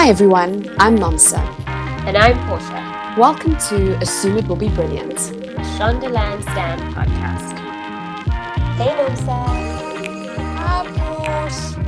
[0.00, 1.40] Hi everyone, I'm Nomsa.
[2.06, 3.14] And I'm Portia.
[3.18, 7.52] Welcome to Assume It Will Be Brilliant, a Shondaland Stand podcast.
[8.78, 9.44] Hey Nomsa.
[10.56, 11.84] Hi Portia.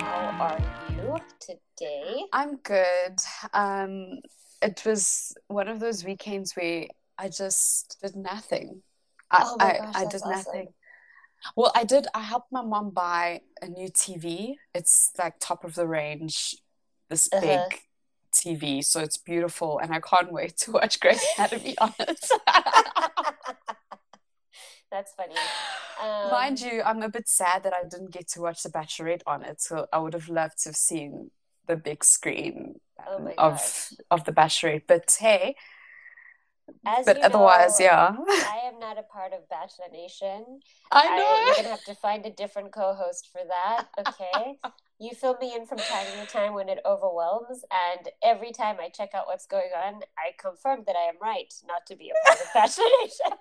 [0.00, 0.60] How are
[0.94, 2.24] you today?
[2.32, 3.18] I'm good.
[3.52, 4.20] Um,
[4.62, 6.86] it was one of those weekends where
[7.18, 8.80] I just did nothing.
[9.30, 10.30] I, oh my gosh, I that's did awesome.
[10.30, 10.66] nothing.
[11.54, 12.06] Well, I did.
[12.14, 14.54] I helped my mom buy a new TV.
[14.74, 16.56] It's like top of the range,
[17.12, 17.40] this Uh-huh.
[17.46, 17.82] big
[18.32, 18.82] TV.
[18.82, 22.24] So it's beautiful, and I can't wait to watch Grey's Anatomy on it.
[24.90, 25.34] That's funny.
[26.02, 29.22] Um, Mind you, I'm a bit sad that I didn't get to watch The Bachelorette
[29.24, 29.60] on it.
[29.60, 31.30] So I would have loved to have seen
[31.68, 33.92] the big screen Oh of gosh.
[34.10, 34.88] of The Bachelorette.
[34.88, 35.54] But hey,
[36.84, 38.16] As but otherwise, know, yeah.
[38.18, 40.58] I am not a part of Bachelor Nation.
[40.90, 43.84] I I, you're gonna have to find a different co-host for that.
[44.00, 44.58] Okay.
[45.02, 48.88] You fill me in from time to time when it overwhelms, and every time I
[48.88, 52.14] check out what's going on, I confirm that I am right not to be a
[52.28, 53.32] part of Bachelor Nation.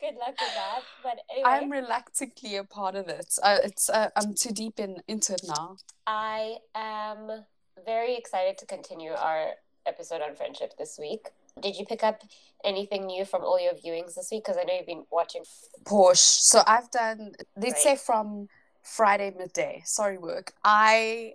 [0.00, 0.80] Good luck with that.
[1.02, 3.34] But anyway, I'm reluctantly a part of it.
[3.42, 5.76] Uh, it's uh, I'm too deep in into it now.
[6.06, 7.44] I am
[7.84, 9.48] very excited to continue our
[9.84, 11.28] episode on friendship this week.
[11.60, 12.22] Did you pick up
[12.64, 14.44] anything new from all your viewings this week?
[14.46, 15.44] Because I know you've been watching.
[15.84, 16.22] Portia.
[16.22, 17.32] So I've done.
[17.54, 17.82] Let's Right.
[17.82, 18.48] say from
[18.84, 19.82] Friday midday.
[19.84, 20.52] Sorry, work.
[20.64, 21.34] I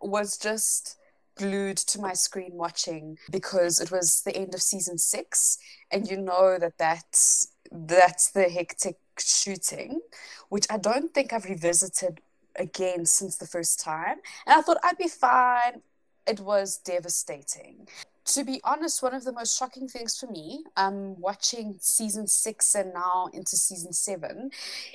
[0.00, 0.96] was just
[1.36, 5.58] glued to my screen watching because it was the end of season six,
[5.90, 10.00] and you know that that's that's the hectic shooting,
[10.48, 12.20] which I don't think I've revisited
[12.56, 14.18] again since the first time.
[14.46, 15.82] And I thought I'd be fine.
[16.26, 17.88] It was devastating.
[18.26, 22.74] To be honest, one of the most shocking things for me, um, watching season six
[22.74, 24.50] and now into season seven,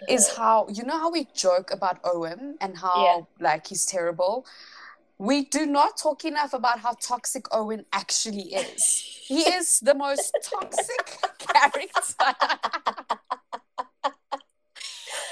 [0.08, 3.22] is how you know how we joke about Owen and how Yeah.
[3.40, 4.46] like he's terrible.
[5.20, 9.04] We do not talk enough about how toxic Owen actually is.
[9.28, 12.16] He is the most toxic character.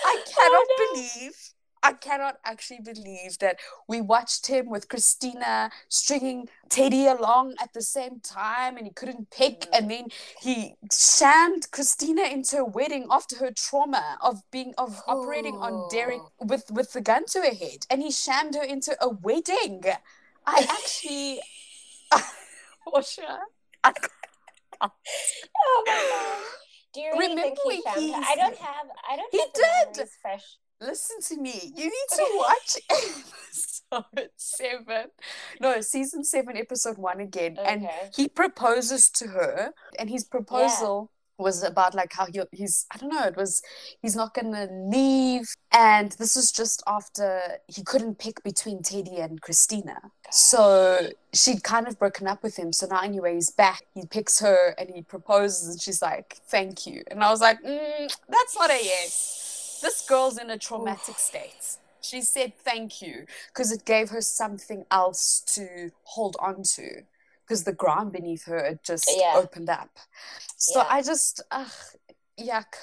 [0.06, 0.94] I cannot Oh, no.
[0.94, 1.47] believe,
[1.88, 7.82] I cannot actually believe that we watched him with Cristina stringing Teddy along at the
[7.82, 9.62] same time and he couldn't pick.
[9.62, 9.70] Mhm.
[9.78, 10.06] And then
[10.42, 16.20] he shammed Cristina into a wedding after her trauma of being, of operating on Derek
[16.22, 16.32] Oh.
[16.52, 17.86] with, with the gun to her head.
[17.90, 19.84] And he shammed her into a wedding.
[20.46, 21.42] I actually,
[23.16, 23.40] sure.
[23.84, 23.94] I
[24.80, 26.44] Oh my god!
[26.94, 28.88] Do you really think he Remember he's- I don't have.
[29.10, 29.32] I don't.
[29.32, 30.08] He have did.
[30.22, 30.58] Fresh.
[30.80, 31.74] Listen to me.
[31.76, 35.06] You need to watch episode seven.
[35.60, 37.58] No, season seven, episode one again.
[37.64, 42.98] And he proposes to her, and his proposal was about like how he, he's I
[42.98, 43.62] don't know, it was
[44.02, 45.48] he's not gonna leave.
[45.72, 50.00] And this was just after he couldn't pick between Teddy and Cristina.
[50.32, 52.74] So she'd kind of broken up with him.
[52.74, 53.84] So now anyway, he's back.
[53.94, 57.62] He picks her and he proposes, and she's like, "Thank you." And I was like,
[57.62, 59.47] mm, "That's not a yes."
[59.82, 61.78] This girl's in a traumatic state.
[62.02, 67.02] She said thank you because it gave her something else to hold on to
[67.42, 69.34] because the ground beneath her had just Yeah.
[69.36, 69.98] opened up.
[70.58, 70.88] So Yeah.
[70.90, 71.72] I just, ugh,
[72.40, 72.74] yuck.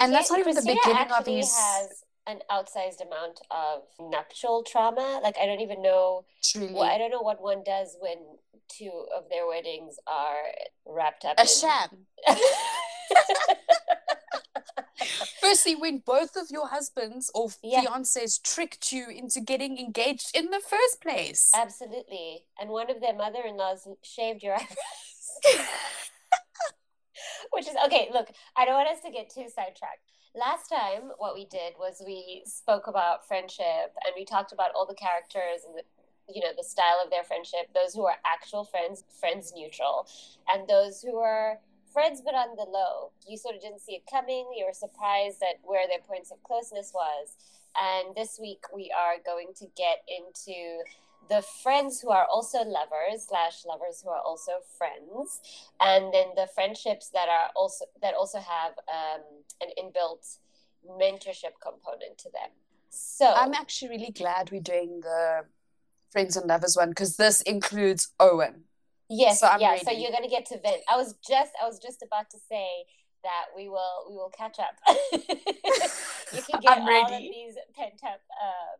[0.00, 4.62] And that's not even the Cristina beginning of his- has an outsized amount of nuptial
[4.62, 5.20] trauma.
[5.22, 6.26] Like I don't even know.
[6.42, 6.74] Truly.
[6.74, 10.42] Well, I don't know what one does when two of their weddings are
[10.84, 11.46] wrapped up in.
[11.46, 12.06] a in sham.
[15.50, 17.82] Firstly, when both of your husbands or Yeah.
[17.82, 21.50] fiancés tricked you into getting engaged in the first place.
[21.52, 22.46] Absolutely.
[22.60, 24.76] And one of their mother in laws shaved your eyebrows.
[27.50, 28.10] Which is okay.
[28.12, 30.04] Look, I don't want us to get too sidetracked.
[30.36, 34.86] Last time, what we did was we spoke about friendship and we talked about all
[34.86, 35.82] the characters and the,
[36.32, 37.74] you know the style of their friendship.
[37.74, 40.06] Those who are actual friends, friends neutral,
[40.48, 41.58] and those who are
[41.92, 43.12] friends but on the low.
[43.26, 44.48] You sort of didn't see it coming.
[44.56, 47.36] You were surprised at where their points of closeness was.
[47.76, 50.82] And this week we are going to get into
[51.28, 55.40] the friends who are also lovers slash lovers who are also friends
[55.80, 59.20] and then the friendships that are also that also have um,
[59.60, 60.38] an inbuilt
[60.98, 62.50] mentorship component to them
[62.90, 65.44] so I'm actually really glad we're doing the
[66.10, 68.64] Friends and Lovers one because this includes Owen.
[69.10, 71.66] Yes so I'm yeah so you're going to get to vent i was just i
[71.66, 72.86] was just about to say
[73.22, 74.76] that we will we will catch up.
[76.32, 78.78] You can get all of these pent up uh,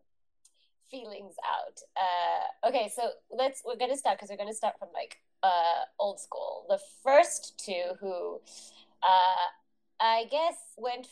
[0.88, 1.80] feelings out.
[1.96, 5.82] Uh, okay so let's we're to start because we're going to start from like uh,
[5.98, 6.64] old school.
[6.68, 8.40] The first two who
[9.02, 9.46] uh,
[10.00, 11.08] i guess went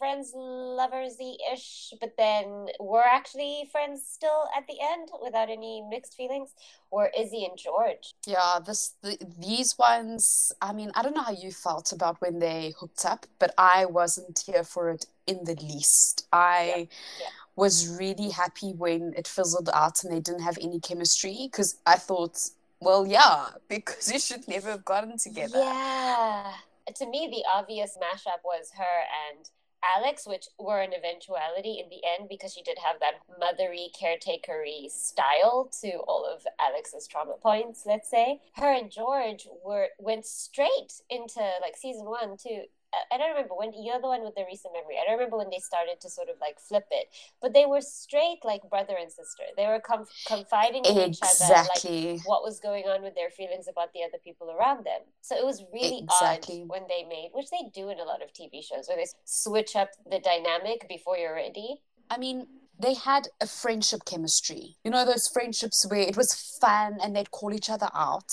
[0.00, 6.16] friends loversy ish, but then we're actually friends still at the end without any mixed
[6.16, 6.54] feelings,
[6.90, 8.14] or Izzy and George.
[8.26, 10.52] Yeah, this the, these ones.
[10.62, 13.84] I mean, I don't know how you felt about when they hooked up, but I
[13.84, 16.26] wasn't here for it in the least.
[16.32, 16.64] I.
[16.64, 16.84] Yeah.
[17.20, 17.26] Yeah
[17.56, 21.96] was really happy when it fizzled out and they didn't have any chemistry because I
[21.96, 22.38] thought,
[22.80, 25.58] well, yeah, because you should never have gotten together.
[25.58, 26.52] Yeah.
[26.96, 28.98] To me, the obvious mashup was her
[29.28, 29.50] and
[29.96, 34.90] Alex, which were an eventuality in the end because she did have that mothery, caretakery
[34.90, 38.40] style to all of Alex's trauma points, let's say.
[38.56, 42.64] Her and George were went straight into like season one, two,
[43.12, 44.96] I don't remember when you're the one with the recent memory.
[45.00, 47.06] I don't remember when they started to sort of like flip it,
[47.40, 49.44] but they were straight like brother and sister.
[49.56, 51.10] They were com- confiding in exactly.
[51.10, 54.84] each other, like what was going on with their feelings about the other people around
[54.84, 55.02] them.
[55.20, 56.62] So it was really exactly.
[56.62, 59.06] odd when they made, which they do in a lot of TV shows, where they
[59.24, 61.82] switch up the dynamic before you're ready.
[62.10, 62.46] I mean,
[62.80, 64.76] they had a friendship chemistry.
[64.84, 68.32] You know, those friendships where it was fun and they'd call each other out.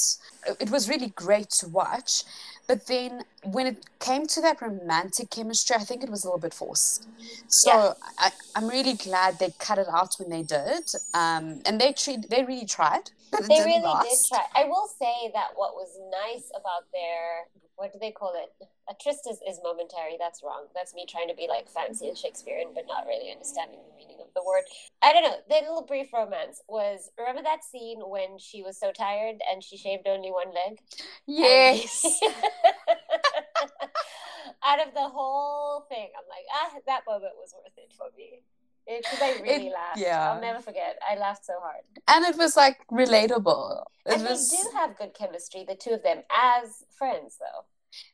[0.59, 2.23] It was really great to watch.
[2.67, 6.39] But then when it came to that romantic chemistry, I think it was a little
[6.39, 7.07] bit forced.
[7.47, 7.93] So yeah.
[8.19, 10.83] I, am really glad they cut it out when they did.
[11.13, 13.11] Um, and they treat, they really tried.
[13.47, 14.07] They really last.
[14.07, 14.45] did try.
[14.55, 17.43] I will say that what was nice about their
[17.77, 18.67] what do they call it?
[18.89, 20.17] A tryst is, is momentary.
[20.19, 20.65] That's wrong.
[20.73, 24.17] That's me trying to be like fancy and Shakespearean, but not really understanding the meaning
[24.19, 24.63] of the word.
[25.01, 25.37] I don't know.
[25.47, 29.77] The little brief romance was remember that scene when she was so tired and she
[29.77, 30.79] shaved only one leg?
[31.27, 32.03] Yes.
[34.63, 38.43] out of the whole thing, I'm like, ah, that moment was worth it for me
[38.87, 39.97] because I really it, laughed.
[39.97, 40.97] Yeah, I'll never forget.
[41.07, 43.83] I laughed so hard, and it was like relatable.
[44.05, 44.49] It and was...
[44.49, 47.65] they do have good chemistry, the two of them as friends, though.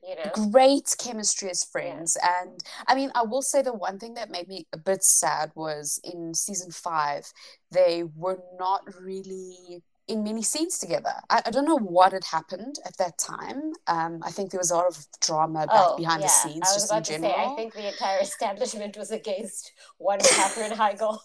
[0.08, 2.44] You know, great chemistry as friends, yeah.
[2.44, 5.52] and I mean, I will say the one thing that made me a bit sad
[5.56, 7.32] was in season five,
[7.72, 11.14] they were not really in many scenes together.
[11.30, 13.72] I, I, don't know what had happened at that time.
[13.88, 16.28] Um, I think there was a lot of drama back oh, behind yeah.
[16.28, 17.32] the scenes, I was about in general.
[17.32, 21.20] To say, I think the entire establishment was against one Katherine Heigl.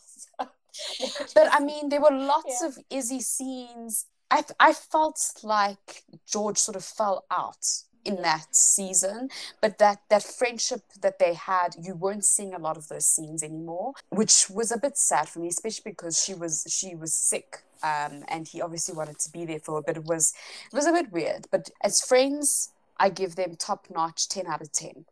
[1.35, 2.69] but I mean, there were lots yeah.
[2.69, 4.07] of Izzy scenes.
[4.31, 7.65] I I felt like George sort of fell out
[8.05, 9.29] in that season
[9.61, 13.43] but that that friendship that they had you weren't seeing a lot of those scenes
[13.43, 17.63] anymore which was a bit sad for me especially because she was she was sick
[17.83, 20.33] um, and he obviously wanted to be there for her but it was
[20.73, 21.47] it was a bit weird.
[21.51, 25.05] But as friends i give them top notch 10 out of 10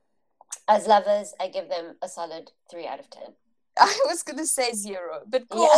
[0.68, 3.22] as lovers i give them a solid 3 out of 10
[3.78, 5.68] i was gonna say zero but cool.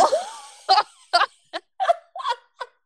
[0.69, 0.75] Yeah.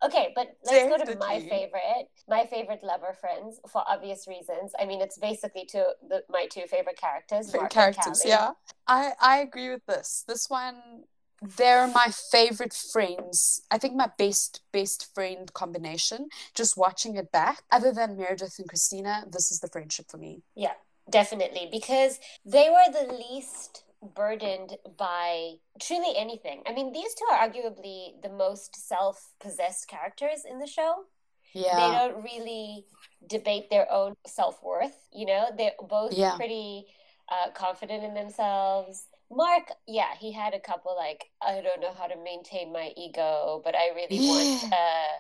[0.05, 4.73] Okay, but let's go to my favorite, my favorite lover friends for obvious reasons.
[4.79, 7.51] I mean, it's basically two the, my two favorite characters.
[7.51, 8.51] Favorite characters, yeah.
[8.87, 10.23] I I agree with this.
[10.27, 11.03] This one,
[11.41, 13.61] they're my favorite friends.
[13.71, 16.27] I think my best best friend combination.
[16.53, 20.41] Just watching it back, other than Meredith and Cristina, this is the friendship for me.
[20.55, 20.73] Yeah,
[21.09, 23.82] definitely, because they were the least
[24.15, 26.63] burdened by truly anything.
[26.67, 31.05] I mean, these two are arguably the most self possessed characters in the show.
[31.53, 31.75] Yeah.
[31.75, 32.85] They don't really
[33.27, 34.97] debate their own self worth.
[35.13, 36.35] You know, they're both yeah.
[36.35, 36.85] pretty
[37.29, 39.07] uh, confident in themselves.
[39.35, 43.61] Mark, yeah, he had a couple like I don't know how to maintain my ego,
[43.63, 45.19] but I really want uh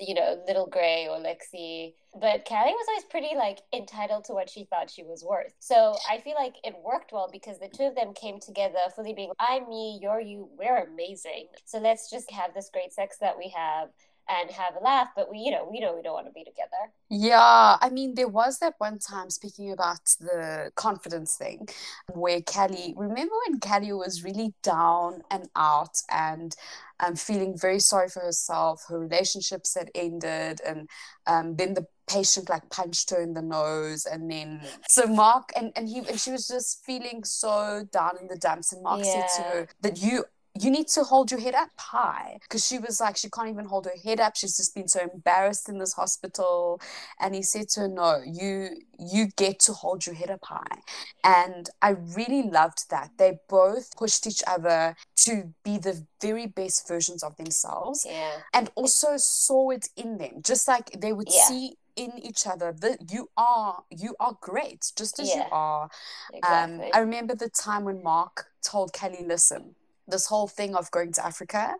[0.00, 1.94] you know, Little Gray or Lexi.
[2.12, 5.54] But Callie was always pretty like entitled to what she thought she was worth.
[5.58, 9.14] So I feel like it worked well because the two of them came together fully
[9.14, 11.48] being I'm me, you're you, we're amazing.
[11.64, 13.88] So let's just have this great sex that we have
[14.28, 16.44] and have a laugh but we you know we know we don't want to be
[16.44, 21.66] together yeah i mean there was that one time speaking about the confidence thing
[22.12, 26.56] where callie remember when callie was really down and out and
[27.00, 30.88] um, feeling very sorry for herself her relationships had ended and
[31.26, 35.72] um, then the patient like punched her in the nose and then so mark and,
[35.74, 39.26] and he and she was just feeling so down in the dumps and mark yeah.
[39.26, 40.24] said to her that you
[40.60, 43.64] you need to hold your head up high because she was like she can't even
[43.64, 46.80] hold her head up she's just been so embarrassed in this hospital
[47.20, 48.68] and he said to her no you
[48.98, 50.78] you get to hold your head up high
[51.24, 56.86] and i really loved that they both pushed each other to be the very best
[56.86, 58.36] versions of themselves yeah.
[58.52, 61.44] and also saw it in them just like they would yeah.
[61.44, 65.36] see in each other that you are you are great just as yeah.
[65.36, 65.90] you are um,
[66.32, 66.84] exactly.
[66.86, 69.74] um i remember the time when mark told callie listen
[70.06, 71.74] this whole thing of going to Africa.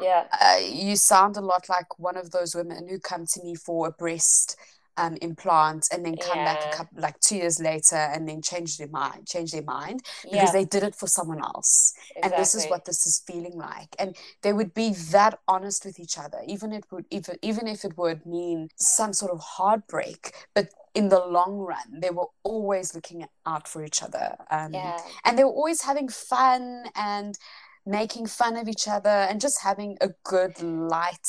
[0.00, 0.26] Yeah.
[0.40, 3.88] Uh, you sound a lot like one of those women who come to me for
[3.88, 4.56] a breast
[4.96, 8.76] um, implant and then come back a couple like two years later and then change
[8.76, 12.54] their mind change their mind Yeah, because they did it for someone else and this
[12.54, 16.38] is what this is feeling like and they would be that honest with each other
[16.46, 21.08] even it would even even if it would mean some sort of heartbreak but in
[21.08, 25.44] the long run they were always looking out for each other um, Yeah, and they
[25.44, 27.36] were always having fun and
[27.86, 31.26] making fun of each other and just having a good light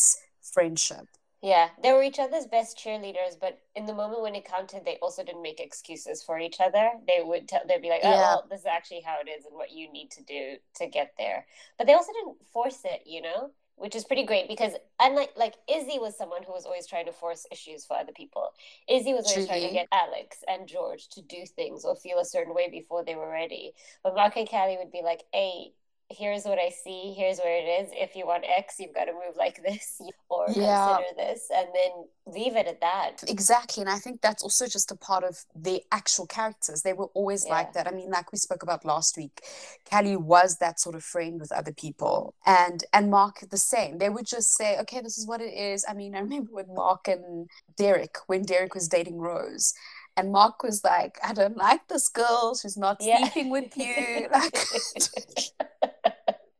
[0.53, 1.07] friendship
[1.41, 1.69] yeah.
[1.81, 5.23] They were each other's best cheerleaders, but in the moment when it counted, they also
[5.23, 6.91] didn't make excuses for each other.
[7.07, 8.17] They would tell, they'd be like, "Oh, Yeah.
[8.19, 11.13] well, this is actually how it is, and what you need to do to get
[11.17, 11.47] there."
[11.79, 13.51] But they also didn't force it, you know,
[13.81, 17.11] which is pretty great because unlike like Izzy was someone who was always trying to
[17.11, 18.49] force issues for other people.
[18.87, 22.25] Izzy was always trying to get Alex and George to do things or feel a
[22.25, 23.73] certain way before they were ready.
[24.03, 25.73] But Mark and Callie would be like, "Hey."
[26.17, 27.13] Here's what I see.
[27.15, 27.89] Here's where it is.
[27.93, 30.87] If you want X, you've got to move like this, or Yeah.
[30.87, 31.91] consider this, and then
[32.35, 33.23] leave it at that.
[33.27, 33.81] Exactly.
[33.81, 36.81] And I think that's also just a part of the actual characters.
[36.81, 37.53] They were always Yeah.
[37.53, 37.87] like that.
[37.87, 39.41] I mean, like we spoke about last week,
[39.89, 42.35] Callie was that sort of friend with other people.
[42.45, 43.97] And and Mark the same.
[43.97, 45.85] They would just say, okay, this is what it is.
[45.87, 49.73] I mean, I remember with Mark and Derek, when Derek was dating Rose.
[50.17, 52.53] And Mark was like, I don't like this girl.
[52.61, 53.19] She's not Yeah.
[53.29, 54.27] sleeping with you.
[54.31, 54.53] Like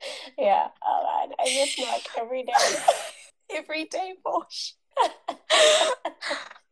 [0.38, 0.68] yeah.
[0.86, 2.54] Oh man, I miss Mark every day.
[3.56, 4.76] every day, Bosh.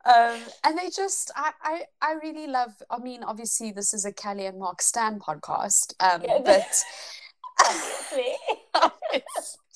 [0.06, 4.12] um, and they just I, I I really love I mean obviously this is a
[4.12, 6.40] Callie and Mark Stan podcast um Yeah.
[6.44, 6.84] but
[7.66, 8.36] Obviously.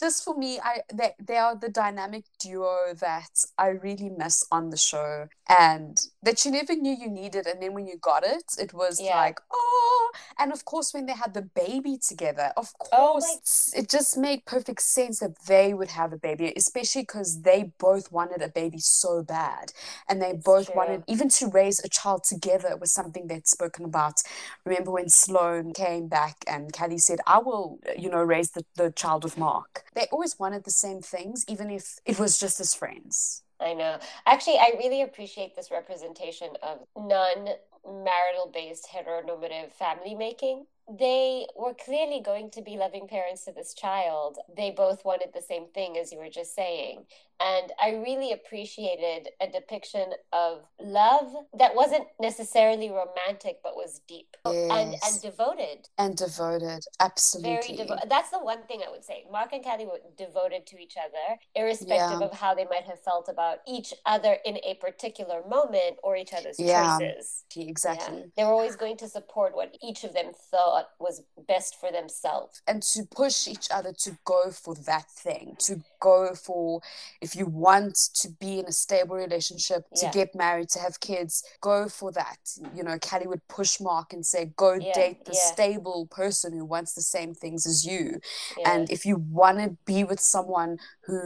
[0.03, 4.63] Just for me I they, they are the dynamic duo that I really miss on
[4.73, 5.93] the show and
[6.25, 7.45] that you never knew you needed.
[7.49, 9.17] And then when you got it it was Yeah.
[9.25, 13.89] like oh and of course when they had the baby together of Oh course it
[13.97, 18.41] just made perfect sense that they would have a baby especially because they both wanted
[18.41, 19.65] a baby so bad.
[20.09, 20.75] And they It's both true.
[20.79, 24.17] wanted even to raise a child together was something they'd spoken about.
[24.65, 28.91] Remember when sloan came back and Callie said i will you know raise the, the
[28.91, 32.73] child with mark they always wanted the same things even if it was just as
[32.73, 33.97] friends I know.
[34.25, 37.49] Actually, I really appreciate this representation of non
[37.85, 40.65] marital based heteronormative family making.
[40.99, 44.37] They were clearly going to be loving parents to this child.
[44.55, 47.05] They both wanted the same thing, as you were just saying.
[47.43, 54.35] And I really appreciated a depiction of love that wasn't necessarily romantic, but was deep
[54.45, 55.89] and, and devoted.
[55.97, 58.09] and devoted absolutely Very devoted.
[58.09, 59.25] That's the one thing I would say.
[59.31, 62.25] Mark and Callie were devoted to each other, irrespective Yeah.
[62.27, 66.33] of how they might have felt about each other in a particular moment or each
[66.33, 66.97] other's Yeah.
[66.99, 67.43] choices.
[67.55, 68.25] exactly Yeah.
[68.37, 72.61] They were always going to support what each of them thought was best for themselves.
[72.67, 76.81] and to push each other to go for that thing to go for
[77.21, 80.11] if you want to be in a stable relationship to Yeah.
[80.11, 82.37] get married to have kids go for that
[82.75, 85.39] you know Callie would push Mark and say go Yeah, date the yeah.
[85.53, 88.19] stable person who wants the same things as you
[88.65, 91.19] and if you want to be with someone who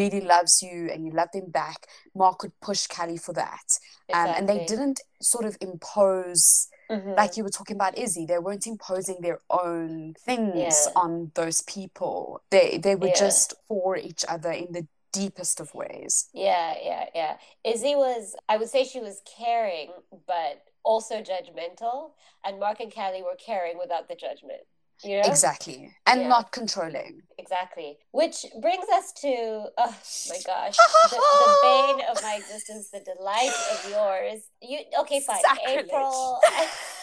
[0.00, 3.68] really loves you and you love them back Mark would push Callie for that
[4.12, 7.16] um, and they didn't sort of impose Mhm.
[7.16, 10.92] like you were talking about Izzy, they weren't imposing their own things Yeah.
[10.94, 12.42] on those people.
[12.50, 13.14] They they were Yeah.
[13.26, 14.86] just for each other in the
[15.20, 16.28] deepest of ways.
[16.34, 17.34] Yeah, yeah, yeah.
[17.64, 19.90] Izzy was, I would say she was caring,
[20.26, 22.12] but also judgmental.
[22.44, 24.62] And Mark and Callie were caring without the judgment.
[25.02, 25.28] You know?
[25.28, 25.92] Exactly.
[26.06, 26.28] And Yeah.
[26.28, 27.22] not controlling.
[27.36, 27.98] Exactly.
[28.12, 29.32] Which brings us to,
[29.76, 29.94] oh
[30.30, 30.76] my gosh,
[31.10, 34.40] the, the bane of my existence, the delight of yours.
[34.62, 35.20] You okay?
[35.20, 35.42] Fine.
[35.42, 35.84] Sacrilege.
[35.86, 36.40] April.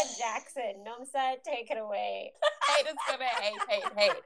[0.00, 0.84] April and Jackson.
[0.86, 2.32] Nomsa, take it away.
[2.76, 4.22] hate is gonna hate, hate, hate.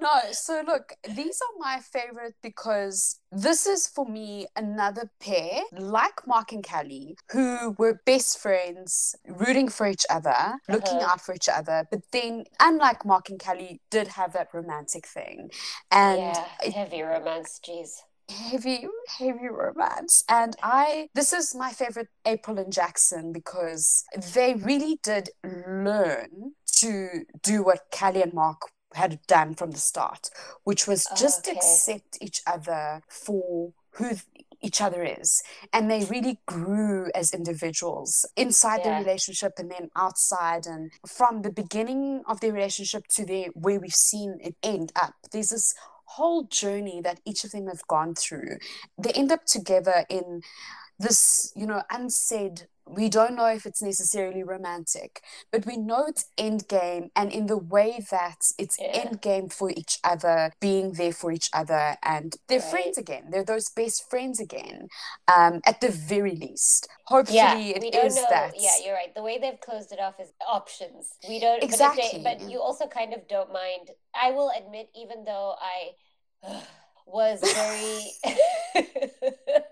[0.00, 6.26] No, so look, these are my favorite because this is for me another pair like
[6.26, 11.12] Mark and Callie who were best friends, rooting for each other, looking Uh-huh.
[11.12, 11.86] out for each other.
[11.90, 15.50] But then, unlike Mark and Callie, did have that romantic thing,
[15.90, 17.60] and yeah, heavy romance.
[17.66, 18.02] Jeez.
[18.32, 18.86] Heavy
[19.18, 25.30] heavy romance and i this is my favorite april and jackson because they really did
[25.44, 28.62] learn to do what callie and mark
[28.94, 30.28] had done from the start
[30.64, 31.56] which was just Okay.
[31.56, 34.22] accept each other for who th-
[34.64, 38.98] each other is and they really grew as individuals inside Yeah.
[38.98, 43.80] the relationship and then outside and from the beginning of their relationship to the where
[43.80, 45.74] we've seen it end up there's this
[46.16, 48.58] whole journey that each of them have gone through
[48.98, 50.42] they end up together in
[50.98, 56.26] this you know unsaid we don't know if it's necessarily romantic, but we know it's
[56.36, 58.88] end game and in the way that it's Yeah.
[58.88, 62.70] end game for each other, being there for each other, and they're Right.
[62.70, 63.30] friends again.
[63.30, 64.88] They're those best friends again,
[65.28, 66.88] um, at the very least.
[67.06, 68.26] Hopefully, yeah, it we don't is know.
[68.30, 68.54] that.
[68.58, 69.14] Yeah, you're right.
[69.14, 71.12] The way they've closed it off is options.
[71.28, 72.20] We don't Exactly.
[72.22, 73.90] But, they, but you also kind of don't mind.
[74.14, 75.92] I will admit, even though I
[77.06, 78.12] was very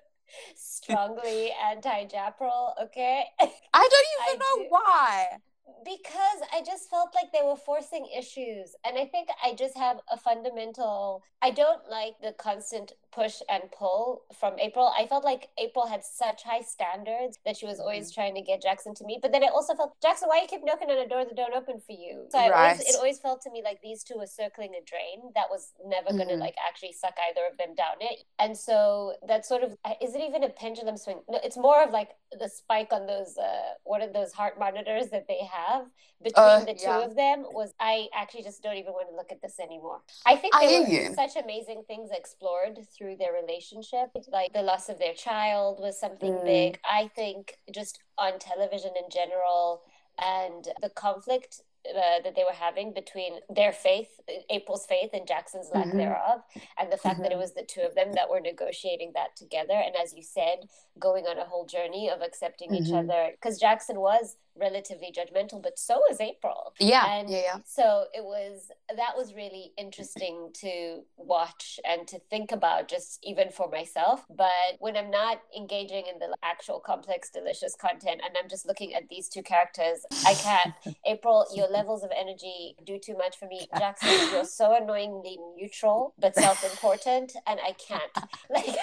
[0.55, 4.67] strongly anti-Japril, okay, I don't even I know do.
[4.69, 5.39] why.
[5.85, 8.75] Because I just felt like they were forcing issues.
[8.85, 13.65] And I think I just have a fundamental, I don't like the constant push and
[13.77, 14.93] pull from April.
[14.97, 17.83] I felt like April had such high standards that she was Mm-hmm.
[17.83, 19.23] always trying to get Jackson to meet.
[19.23, 21.55] But then I also felt, Jackson, why you keep knocking on a door that don't
[21.55, 22.27] open for you?
[22.31, 25.33] So I always, it always felt to me like these two were circling a drain
[25.35, 28.25] that was never going to like actually suck either of them down it.
[28.39, 31.21] And so that sort of, is it even a pendulum swing?
[31.29, 35.09] No, it's more of like the spike on those, uh, what are those heart monitors
[35.11, 35.87] that they have
[36.23, 37.01] between Uh, the two yeah.
[37.05, 40.01] of them was I actually just don't even want to look at this anymore.
[40.27, 41.15] I think there hear were you.
[41.15, 44.11] such amazing things explored through their relationship.
[44.29, 46.45] Like the loss of their child was something Mm.
[46.45, 46.81] big.
[46.85, 49.83] I think just on television in general
[50.19, 54.21] and the conflict uh, that they were having between their faith,
[54.51, 55.97] April's faith, and Jackson's lack Mhm.
[55.97, 56.43] thereof,
[56.79, 57.39] and the fact that it Mhm.
[57.39, 59.73] was the two of them that were negotiating that together.
[59.75, 60.69] And as you said,
[60.99, 63.05] going on a whole journey of accepting each Mhm.
[63.11, 66.75] other, because Jackson was relatively judgmental, but so is April.
[66.79, 67.57] Yeah, And yeah, yeah.
[67.67, 73.51] so it was that was really interesting to watch and to think about just even
[73.51, 78.49] for myself but when i'm not engaging in the actual complex delicious content and i'm
[78.49, 80.75] just looking at these two characters i can't
[81.07, 86.15] april your levels of energy do too much for me jackson you're so annoyingly neutral
[86.19, 88.13] but self-important and i can't
[88.51, 88.77] like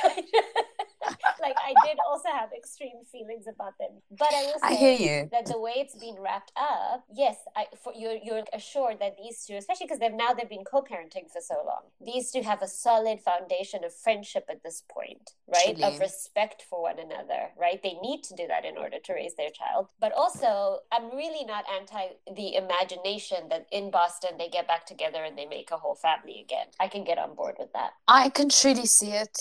[1.42, 4.94] like i did also have extreme feelings about them but i will say I hear
[4.94, 5.30] you.
[5.32, 9.46] that the way it's been wrapped up, yes, I for you're you're assured that these
[9.46, 12.68] two, especially because they've now they've been co-parenting for so long, these two have a
[12.68, 15.80] solid foundation of friendship at this point, right?
[15.82, 17.82] Of respect for one another, right?
[17.82, 19.88] They need to do that in order to raise their child.
[20.00, 25.24] But also, I'm really not anti the imagination that in Boston they get back together
[25.24, 26.68] and they make a whole family again.
[26.80, 27.92] I can get on board with that.
[28.08, 29.38] I can truly see it.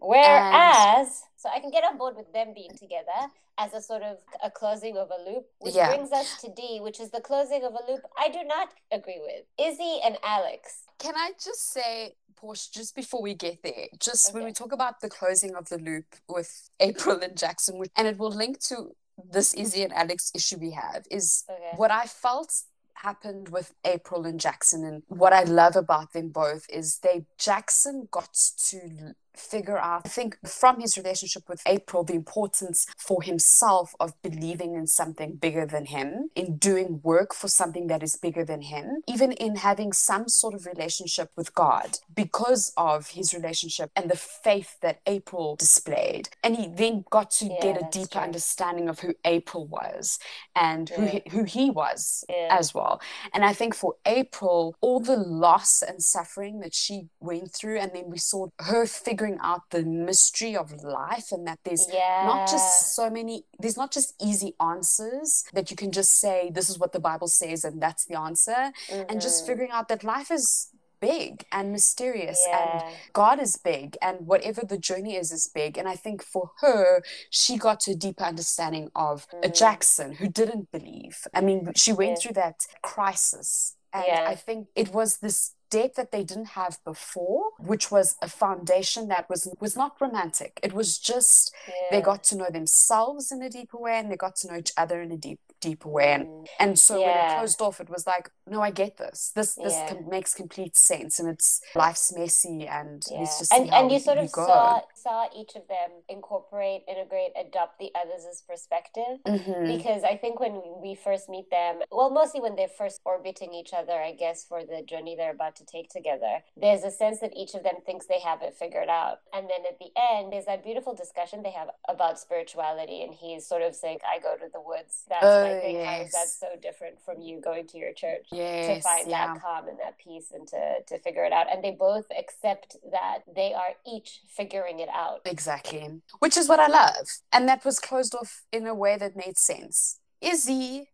[0.00, 4.18] Whereas, so I can get on board with them being together as a sort of
[4.42, 5.88] a closing of a loop, which Yeah.
[5.88, 9.20] brings us to D, which is the closing of a loop I do not agree
[9.20, 9.44] with.
[9.58, 10.84] Izzy and Alex.
[10.98, 15.00] Can I just say, Portia, just before we get there, just when we talk about
[15.00, 18.94] the closing of the loop with April and Jackson, which- and it will link to
[19.30, 21.72] this Izzy and Alex issue we have, is Okay.
[21.76, 22.62] what I felt
[22.94, 28.06] happened with April and Jackson, and what I love about them both is they Jackson
[28.12, 28.32] got
[28.70, 34.12] to figure out, I think, from his relationship with April, the importance for himself of
[34.22, 38.62] believing in something bigger than him, in doing work for something that is bigger than
[38.62, 44.10] him, even in having some sort of relationship with God because of his relationship and
[44.10, 46.28] the faith that April displayed.
[46.42, 48.22] And he then got to Yeah, get a deeper true.
[48.22, 50.18] understanding of who April was
[50.54, 52.48] and who he, who he was Yeah.
[52.50, 53.00] as well.
[53.32, 57.92] And I think for April, all the loss and suffering that she went through, and
[57.92, 62.22] then we saw her figuring out the mystery of life and that there's yeah.
[62.24, 66.70] not just so many, there's not just easy answers that you can just say, this
[66.70, 68.72] is what the Bible says, and that's the answer.
[69.08, 69.46] And just Mhm.
[69.48, 70.68] figuring out that life is
[71.00, 72.82] big and mysterious and.
[73.12, 75.78] God is big and whatever the journey is is big.
[75.78, 79.54] And I think for her, she got to a deeper understanding of a Mm.
[79.62, 81.16] Jackson who didn't believe.
[81.32, 82.16] I mean, she went Yeah.
[82.20, 83.76] through that crisis.
[83.92, 84.24] And Yeah.
[84.28, 89.08] I think it was this depth that they didn't have before, which was a foundation
[89.08, 90.58] that was was not romantic.
[90.62, 91.54] It was just
[91.90, 94.72] they got to know themselves in a deeper way and they got to know each
[94.76, 96.12] other in a deep deeper way.
[96.12, 96.46] And Mm.
[96.60, 99.32] and so when it closed off, it was like, no, I get this.
[99.34, 99.88] This this Yeah.
[99.88, 103.26] com- makes complete sense, and it's life's messy, and Yeah.
[103.54, 108.42] and and you sort of saw saw each of them incorporate, integrate, adopt the others'
[108.46, 109.18] perspective.
[109.26, 109.76] Mhm.
[109.76, 113.72] Because I think when we first meet them, well, mostly when they're first orbiting each
[113.72, 117.36] other, I guess, for the journey they're about to take together, there's a sense that
[117.36, 119.20] each of them thinks they have it figured out.
[119.32, 123.02] And then at the end, there's that beautiful discussion they have about spirituality.
[123.02, 125.04] And he's sort of saying, I go to the woods.
[125.08, 125.76] That's my Oh, thing.
[125.76, 126.36] Is that yes.
[126.38, 128.26] so different from you going to your church?
[128.30, 131.46] to find yeah, that calm and that peace and to, to figure it out.
[131.50, 135.20] And they both accept that they are each figuring it out.
[135.24, 136.00] exactly.
[136.18, 139.36] Which is what I love, and that was closed off in a way that made
[139.36, 140.00] sense.
[140.20, 140.88] Izzy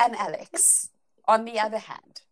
[0.00, 0.90] and Alex,
[1.28, 2.22] on the other hand,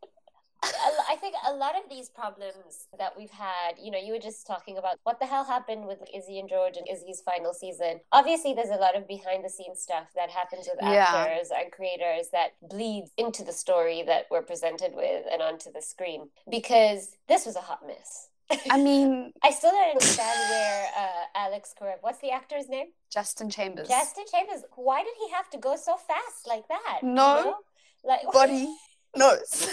[0.63, 4.47] I, think a lot of these problems that we've had, you know, you were just
[4.47, 8.01] talking about what the hell happened with Izzy and George and Izzy's final season.
[8.13, 12.29] Obviously, there's a lot of behind the scenes stuff that happens with actors and creators
[12.33, 17.47] that bleeds into the story that we're presented with and onto the screen because this
[17.47, 18.29] was a hot mess.
[18.71, 21.97] I mean, I still don't understand where uh, Alex Karev.
[22.01, 22.87] What's the actor's name?
[23.11, 23.89] Justin Chambers.
[23.89, 24.65] Justin Chambers.
[24.75, 27.01] Why did he have to go so fast like that?
[27.03, 27.57] No, you know?
[28.05, 28.75] like body
[29.17, 29.69] knows.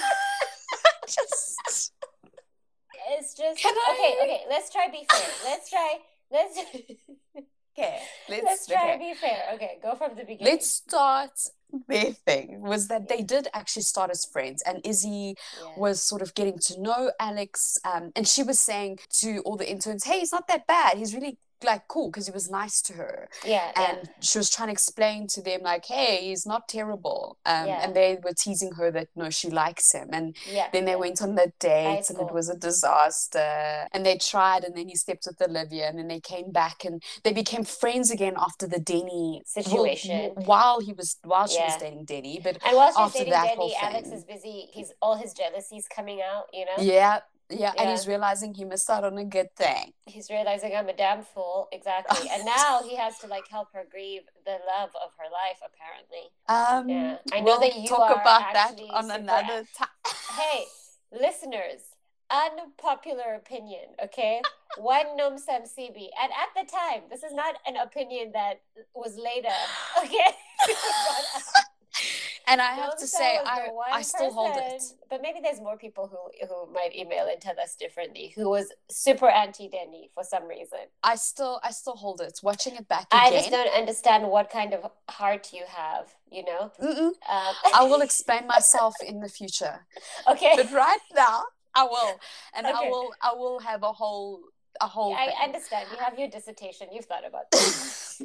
[1.07, 1.93] just.
[3.09, 4.15] It's just Can okay.
[4.19, 4.23] I...
[4.23, 5.29] Okay, let's try be fair.
[5.45, 5.97] Let's try.
[6.31, 6.59] Let's.
[7.77, 8.97] Okay, let's, let's try okay.
[8.97, 9.43] be fair.
[9.55, 10.53] Okay, go from the beginning.
[10.53, 11.31] Let's start
[11.87, 15.67] their thing was that they did actually start as friends and izzy yeah.
[15.77, 19.69] was sort of getting to know alex um, and she was saying to all the
[19.69, 22.93] interns hey he's not that bad he's really like cool because he was nice to
[22.93, 23.29] her.
[23.45, 23.71] Yeah.
[23.75, 24.09] And yeah.
[24.21, 27.37] she was trying to explain to them like, hey, he's not terrible.
[27.45, 27.83] Um, yeah.
[27.83, 30.09] and they were teasing her that no, she likes him.
[30.11, 30.67] And yeah.
[30.71, 33.87] then they went on the date and it was a disaster.
[33.91, 37.01] And they tried and then he slept with Olivia and then they came back and
[37.23, 40.33] they became friends again after the Denny situation.
[40.35, 42.39] Well, while he was while she was dating Denny.
[42.43, 44.67] But and while she's dating Denny, Alex is busy.
[44.73, 46.83] He's all his jealousies coming out, you know?
[46.83, 47.19] Yeah.
[47.49, 49.93] Yeah, yeah, and he's realizing he missed out on a good thing.
[50.05, 52.29] He's realizing I'm a damn fool, exactly.
[52.29, 56.29] and now he has to like help her grieve the love of her life, apparently.
[56.49, 57.17] Um, yeah.
[57.31, 59.87] I know we'll that you talk about that on another time.
[60.37, 60.65] hey,
[61.11, 61.95] listeners,
[62.29, 64.41] unpopular opinion, okay?
[64.77, 66.09] One Nom Sam CB.
[66.21, 68.61] And at the time, this is not an opinion that
[68.93, 69.55] was later,
[70.03, 70.35] okay?
[72.47, 74.83] and I have to say, I, I still person, hold it.
[75.09, 78.71] But maybe there's more people who, who might email and tell us differently, who was
[78.89, 80.79] super anti Denny for some reason.
[81.03, 82.39] I still I still hold it.
[82.41, 83.21] Watching it back again.
[83.21, 86.71] I just don't understand what kind of heart you have, you know?
[86.79, 87.13] Um,
[87.75, 89.85] I will explain myself in the future.
[90.29, 90.53] Okay.
[90.55, 91.43] But right now,
[91.75, 92.19] I will.
[92.55, 92.75] And okay.
[92.75, 94.41] I will I will have a whole
[94.79, 95.87] a whole yeah, I understand.
[95.91, 96.87] You have your dissertation.
[96.91, 98.21] You've thought about this.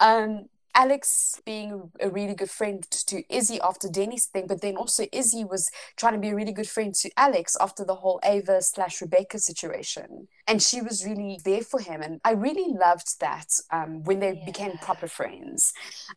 [0.00, 5.06] um Alex being a really good friend to Izzy after Denny's thing, but then also
[5.12, 8.60] Izzy was trying to be a really good friend to Alex after the whole Ava
[8.62, 10.28] slash Rebecca situation.
[10.46, 12.02] And she was really there for him.
[12.02, 14.44] And I really loved that um, when they yeah.
[14.44, 15.72] became proper friends.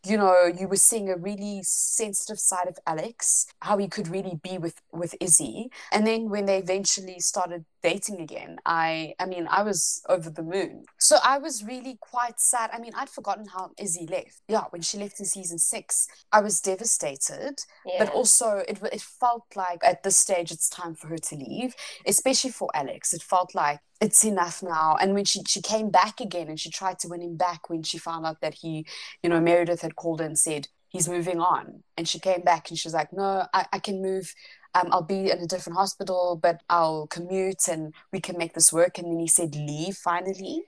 [0.06, 4.39] You know, you were seeing a really sensitive side of Alex, how he could really
[4.43, 5.70] be with, with Izzy.
[5.91, 10.43] And then when they eventually started dating again, I I mean, I was over the
[10.43, 10.84] moon.
[11.08, 12.70] So I was really quite sad.
[12.74, 16.41] I mean, I'd forgotten how Izzy left yeah, when she left in season six, I
[16.41, 17.56] was devastated.
[17.86, 18.00] Yeah.
[18.00, 21.74] But also, it it felt like at this stage it's time for her to leave,
[22.06, 23.13] especially for Alex.
[23.13, 24.98] It felt like it's enough now.
[25.00, 27.84] And when she she came back again and she tried to win him back when
[27.84, 28.86] she found out that he,
[29.24, 32.78] you know, Meredith had called and said he's moving on, and she came back and
[32.78, 34.34] she was like, no, I, I can move.
[34.76, 38.72] Um, I'll be in a different hospital, but I'll commute and we can make this
[38.74, 38.98] work.
[39.00, 40.63] And then he said, leave finally.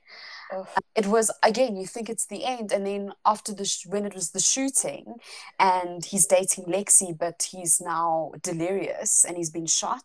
[0.95, 4.15] It was again, you think it's the end, and then after the sh- when it
[4.15, 5.15] was the shooting,
[5.59, 10.03] and he's dating Lexi, but he's now delirious and he's been shot,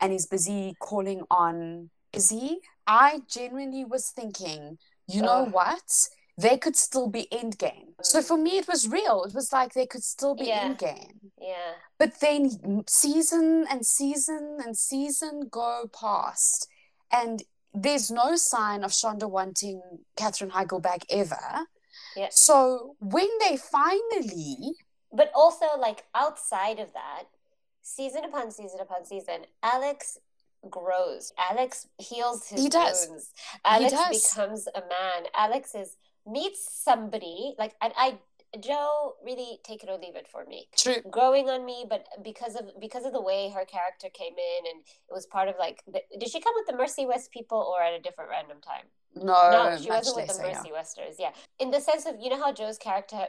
[0.00, 2.60] and he's busy calling on Is he?
[2.86, 6.08] I genuinely was thinking, you know what?
[6.38, 7.92] They could still be endgame.
[8.02, 8.24] So mm.
[8.24, 9.24] for me, it was real.
[9.24, 10.68] It was like they could still be yeah.
[10.68, 11.18] endgame.
[11.40, 11.74] Yeah.
[11.98, 16.68] But then season and season and season go past,
[17.12, 17.42] and
[17.74, 19.82] there's no sign of Shonda wanting
[20.16, 21.66] Katherine Heigl back ever.
[22.16, 22.28] Yeah.
[22.30, 24.74] So when they finally.
[25.12, 27.24] But also, like, outside of that,
[27.82, 30.18] season upon season upon season, Alex
[30.70, 31.32] grows.
[31.38, 33.08] Alex heals his he does.
[33.08, 33.30] wounds.
[33.64, 35.28] Alex becomes a man.
[35.34, 38.16] Alex is meets somebody like and I
[38.60, 40.68] Jo really take it or leave it for me.
[40.76, 40.96] True.
[41.10, 44.82] Growing on me, but because of because of the way her character came in, and
[44.82, 47.82] it was part of like, the, did she come with the Mercy West people or
[47.82, 48.84] at a different random time?
[49.14, 50.72] No, no, she wasn't with the Mercy yeah.
[50.72, 51.16] Westers.
[51.18, 53.26] Yeah, in the sense of you know how Jo's character,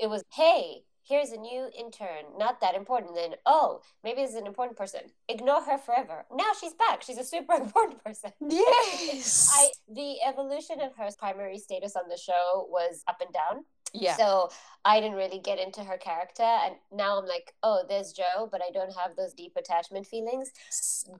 [0.00, 0.82] it was hey.
[1.06, 3.14] Here's a new intern, not that important.
[3.14, 5.02] Then, oh, maybe this is an important person.
[5.28, 6.24] Ignore her forever.
[6.34, 7.02] Now she's back.
[7.02, 8.30] She's a super important person.
[8.40, 9.50] Yes.
[9.54, 14.16] I the evolution of her primary status on the show was up and down yeah.
[14.16, 14.50] So
[14.84, 16.42] I didn't really get into her character.
[16.42, 20.50] And now I'm like, oh, there's Jo, but I don't have those deep attachment feelings.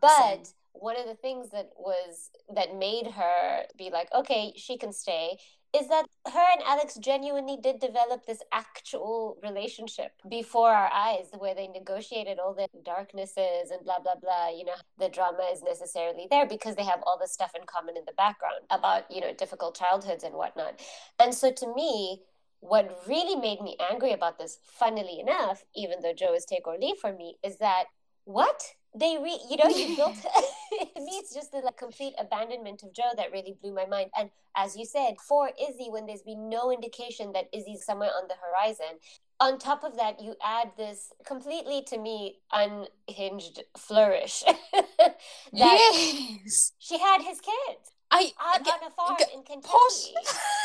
[0.00, 4.92] But one of the things that was that made her be like, okay, she can
[4.92, 5.38] stay
[5.74, 11.54] is that her and Alex genuinely did develop this actual relationship before our eyes where
[11.54, 16.28] they negotiated all the darknesses and blah blah blah you know the drama is necessarily
[16.30, 19.34] there because they have all this stuff in common in the background about you know
[19.34, 20.80] difficult childhoods and whatnot
[21.18, 22.20] and so to me
[22.64, 26.78] what really made me angry about this, funnily enough, even though Jo is take or
[26.78, 27.84] leave for me, is that
[28.24, 28.74] what?
[28.96, 30.14] they re you know you built
[30.96, 34.30] me it's just the like complete abandonment of jo that really blew my mind and
[34.56, 38.34] as you said for izzy when there's been no indication that izzy's somewhere on the
[38.44, 38.98] horizon
[39.40, 44.44] on top of that you add this completely to me unhinged flourish
[45.02, 45.16] that
[45.52, 50.12] yes she had his kids i on, get, on a farm get- in kentucky horse-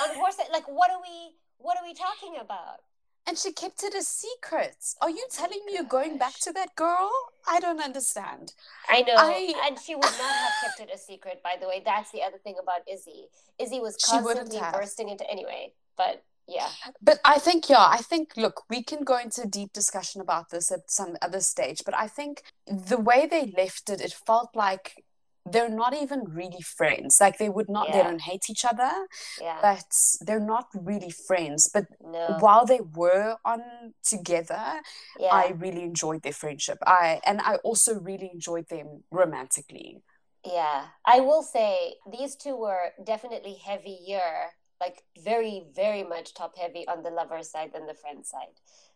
[0.04, 2.80] on horse like what are we what are we talking about
[3.28, 6.52] and she kept it a secret are you oh telling me you're going back to
[6.52, 7.12] that girl
[7.48, 8.54] i don't understand
[8.90, 11.44] I know, I- and she would not have kept it a secret.
[11.44, 13.28] By the way, that's the other thing about Izzy.
[13.60, 15.74] Izzy was constantly bursting into anyway.
[15.96, 16.70] But yeah,
[17.02, 20.50] But I think, yeah, I think, look, we can go into a deep discussion about
[20.50, 21.84] this at some other stage.
[21.86, 25.04] But I think the way they left it, it felt like
[25.52, 27.18] they're not even really friends.
[27.22, 28.92] Like they would not, they don't hate each other,
[29.38, 29.86] yeah, but
[30.22, 31.70] they're not really friends.
[31.74, 33.62] But no, while they were on
[34.04, 34.82] together,
[35.18, 36.78] yeah, I really enjoyed their friendship.
[36.86, 40.04] I and I also really enjoyed them romantically.
[40.46, 40.88] yeah.
[41.06, 47.04] I will say these two were definitely heavier, like very, very much top heavy on
[47.04, 48.56] the lover side than the friend side.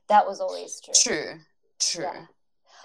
[0.10, 0.94] That was always true.
[0.94, 1.40] True,
[1.80, 2.28] true.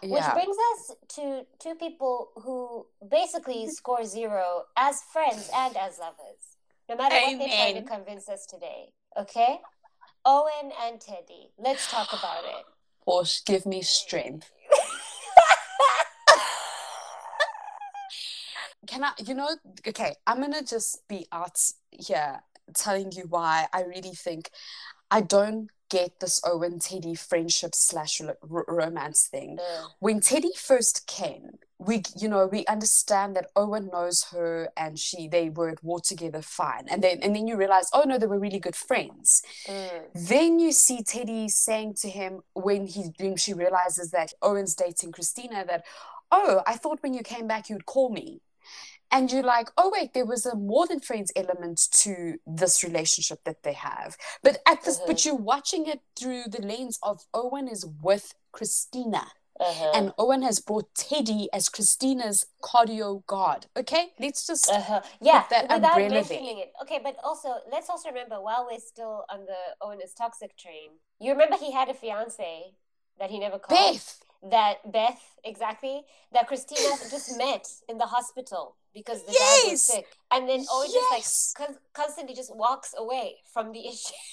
[0.02, 0.14] Yeah.
[0.14, 3.70] Which brings us to two people who basically mm-hmm.
[3.70, 6.56] score zero as friends and as lovers,
[6.88, 8.92] no matter what they try to convince us today.
[9.18, 9.58] Okay?
[10.24, 11.50] Owen and Teddy.
[11.58, 12.64] Let's talk about it.
[13.06, 14.50] Or give me strength.
[18.86, 19.48] Can I, you know,
[19.86, 21.58] okay, I'm gonna just be out
[21.90, 22.40] here
[22.74, 24.50] telling you why I really think
[25.10, 29.58] I don't get this Owen Teddy friendship slash ro- ro- romance thing.
[29.60, 29.90] Ugh.
[30.00, 35.28] When Teddy first came, we, you know, we understand that Owen knows her and she,
[35.28, 36.86] they were at war together fine.
[36.90, 39.42] And then, and then you realize, oh no, they were really good friends.
[39.66, 40.04] Mm.
[40.14, 45.12] Then you see Teddy saying to him when he when she realizes that Owen's dating
[45.12, 45.84] Cristina that,
[46.32, 48.40] oh, I thought when you came back you'd call me.
[49.10, 53.40] And you're like, oh wait, there was a more than friends element to this relationship
[53.44, 54.16] that they have.
[54.42, 55.24] But at this, but Mhm.
[55.24, 59.32] you're watching it through the lens of Owen is with Cristina.
[59.60, 59.90] Uh-huh.
[59.92, 63.66] And Owen has brought Teddy as Cristina's cardio god.
[63.76, 65.02] Okay, let's just Uh-huh.
[65.20, 66.72] Yeah, that without mentioning it.
[66.82, 70.90] Okay, but also let's also remember while we're still on the Owen is toxic train,
[71.18, 72.74] you remember he had a fiance
[73.18, 73.94] that he never called.
[73.94, 74.20] Beth.
[74.42, 80.06] That Beth, exactly, that Cristina just met in the hospital because the dad was sick,
[80.30, 80.94] and then Owen Yes!
[80.94, 84.14] just like con- constantly just walks away from the issue.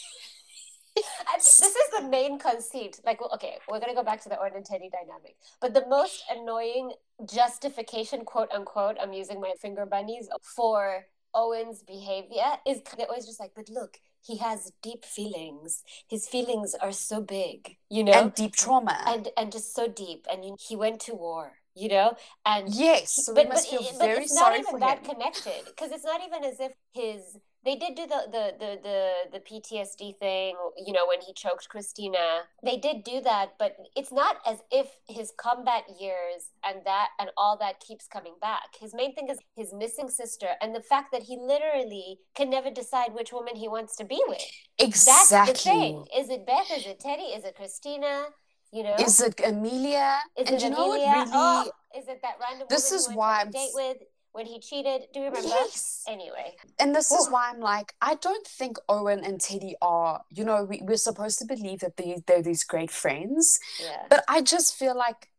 [1.35, 3.01] This is the main conceit.
[3.03, 6.23] Like, okay, we're gonna go back to the Owen and Teddy dynamic, but the most
[6.31, 6.93] annoying
[7.29, 13.41] justification, quote unquote, I'm using my finger bunnies for Owen's behavior is they're always just
[13.41, 15.83] like, but look, he has deep feelings.
[16.07, 18.97] His feelings are so big, you know, and deep trauma.
[19.07, 20.25] and and just so deep.
[20.31, 24.59] And he went to war, you know, and yes, so feel it- very it's sorry
[24.59, 25.05] not even for that him.
[25.15, 29.11] connected because it's not even as if his they did do the, the the the
[29.33, 32.43] the PTSD thing, you know, when he choked Cristina.
[32.63, 37.29] They did do that, but it's not as if his combat years and that and
[37.37, 38.75] all that keeps coming back.
[38.79, 42.69] His main thing is his missing sister and the fact that he literally can never
[42.69, 44.43] decide which woman he wants to be with.
[44.79, 45.53] That's Exactly.
[45.53, 46.05] the thing.
[46.15, 46.71] Is it Beth?
[46.71, 47.23] Is it Teddy?
[47.23, 48.27] Is it Cristina?
[48.71, 48.95] You know?
[48.99, 50.19] Is it Amelia?
[50.37, 51.11] Is and it Amelia?
[51.11, 51.31] really?
[51.33, 53.97] Oh, is it that random This woman is why I'm date with
[54.35, 55.07] when he cheated?
[55.13, 55.47] Do you remember?
[55.47, 56.03] Yes.
[56.07, 56.55] Anyway.
[56.77, 60.65] And this is why I'm like, I don't think Owen and Teddy are, you know,
[60.65, 63.59] we, we're supposed to believe that they, they're these great friends.
[63.81, 64.03] Yeah.
[64.09, 65.29] But I just feel like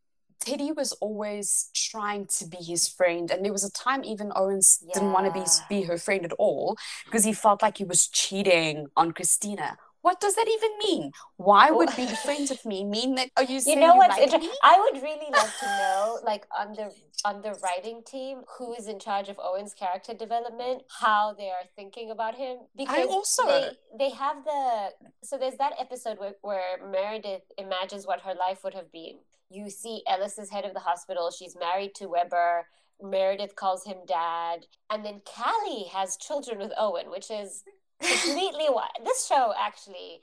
[0.40, 3.30] Teddy was always trying to be his friend.
[3.30, 6.24] And there was a time even Owen s- didn't want to be, be her friend
[6.24, 9.76] at all because he felt like he was cheating on Cristina.
[10.06, 11.10] What does that even mean?
[11.36, 13.28] Why would being friends with me mean that?
[13.36, 14.52] Are you You know what's like interesting?
[14.62, 16.92] I would really love to know, like on the
[17.24, 21.66] on the writing team, who is in charge of Owen's character development, how they are
[21.74, 22.58] thinking about him.
[22.76, 24.92] Because also- they they have the
[25.24, 29.16] so there's that episode where, where Meredith imagines what her life would have been.
[29.50, 31.32] You see Ellis is head of the hospital.
[31.32, 32.68] She's married to Weber.
[33.02, 37.64] Meredith calls him dad, and then Callie has children with Owen, which is
[38.00, 40.20] completely what this show actually.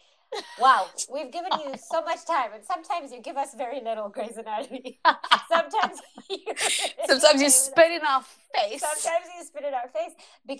[0.59, 4.37] Wow, we've given you so much time, and sometimes you give us very little, Grey's
[4.37, 4.99] Anatomy.
[5.47, 6.39] Sometimes you
[7.07, 8.23] Sometimes you spit in our
[8.55, 8.81] face.
[8.81, 10.13] Sometimes you spit in our face,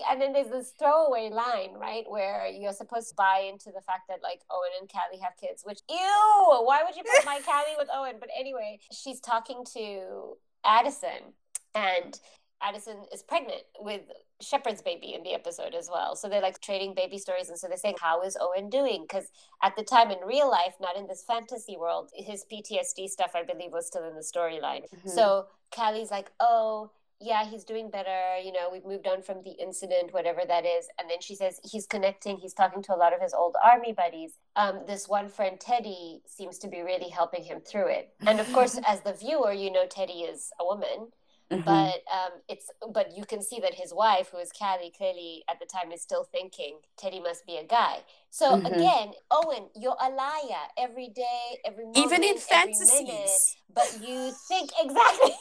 [0.10, 4.04] and then there's this throwaway line, right, where you're supposed to buy into the fact
[4.10, 5.64] that like Owen and Callie have kids.
[5.66, 8.18] Which, ew, why would you put my Callie with Owen?
[8.20, 11.34] But anyway, she's talking to Addison,
[11.74, 12.20] and
[12.62, 14.02] Addison is pregnant with
[14.42, 16.16] Shepherd's baby in the episode as well.
[16.16, 19.30] So they're like trading baby stories, and so they're saying, "How is Owen doing?" Because
[19.62, 23.44] at the time in real life, not in this fantasy world, his PTSD stuff, I
[23.44, 24.84] believe, was still in the storyline.
[24.92, 25.10] Mhm.
[25.10, 28.38] So Callie's like, oh, yeah, he's doing better.
[28.44, 30.90] You know, we've moved on from the incident, whatever that is.
[31.00, 33.94] And then she says he's connecting, he's talking to a lot of his old army
[33.94, 34.34] buddies.
[34.58, 38.14] Um, this one friend, Teddy, seems to be really helping him through it.
[38.28, 41.14] And of course, as the viewer, you know Teddy is a woman.
[41.52, 41.64] Mm-hmm.
[41.66, 45.60] But um, it's but you can see that his wife, who is Callie, clearly at
[45.60, 48.00] the time is still thinking Teddy must be a guy.
[48.30, 48.66] So mm-hmm.
[48.66, 52.92] again, Owen, you're a liar every day, every moment, even in fantasies.
[52.92, 53.30] Minute,
[53.74, 55.36] but you think exactly.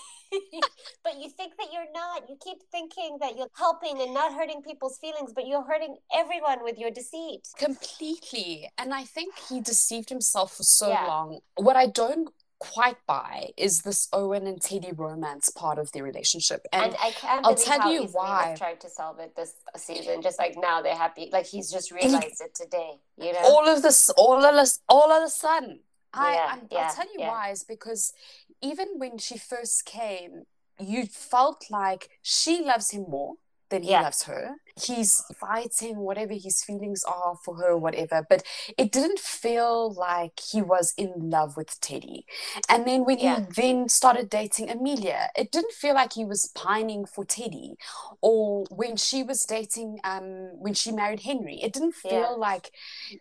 [1.04, 2.28] but you think that you're not.
[2.28, 6.62] You keep thinking that you're helping and not hurting people's feelings, but you're hurting everyone
[6.62, 7.48] with your deceit.
[7.56, 8.68] Completely.
[8.78, 11.06] And I think he deceived himself for so yeah.
[11.06, 11.40] long.
[11.56, 12.30] What I don't
[12.62, 16.64] quite buy is this Owen and Teddy romance part of their relationship.
[16.72, 18.50] And, and I can't I'll tell you why.
[18.50, 21.28] They've tried to solve it this season, just like now they're happy.
[21.32, 23.00] Like he's just realized it today.
[23.18, 25.80] You know, all of this, all of this, all of a sudden.
[26.14, 27.30] I, yeah, yeah, I'll tell you yeah.
[27.30, 28.12] why is because
[28.60, 30.44] even when she first came,
[30.78, 33.34] you felt like she loves him more
[33.72, 34.02] than he yeah.
[34.02, 34.56] loves her.
[34.80, 38.24] He's fighting whatever his feelings are for her, whatever.
[38.28, 38.42] But
[38.78, 42.24] it didn't feel like he was in love with Teddy.
[42.68, 43.40] And then when yeah.
[43.40, 47.76] he then started dating Amelia, it didn't feel like he was pining for Teddy.
[48.20, 52.28] Or when she was dating, um, when she married Henry, it didn't feel yeah.
[52.28, 52.70] like,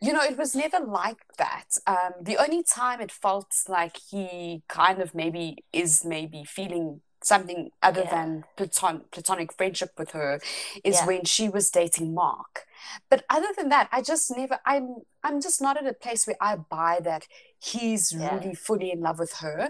[0.02, 1.78] you know, it was never like that.
[1.88, 7.72] Um, the only time it felt like he kind of maybe is maybe feeling something
[7.82, 8.12] other yeah.
[8.12, 10.40] than platon- platonic friendship with her
[10.84, 11.06] is yeah.
[11.06, 12.66] when she was dating Mark.
[13.10, 16.38] But other than that, I just never I'm I'm just not at a place where
[16.42, 17.28] I buy that
[17.60, 18.36] he's yeah.
[18.36, 19.70] really fully in love with her.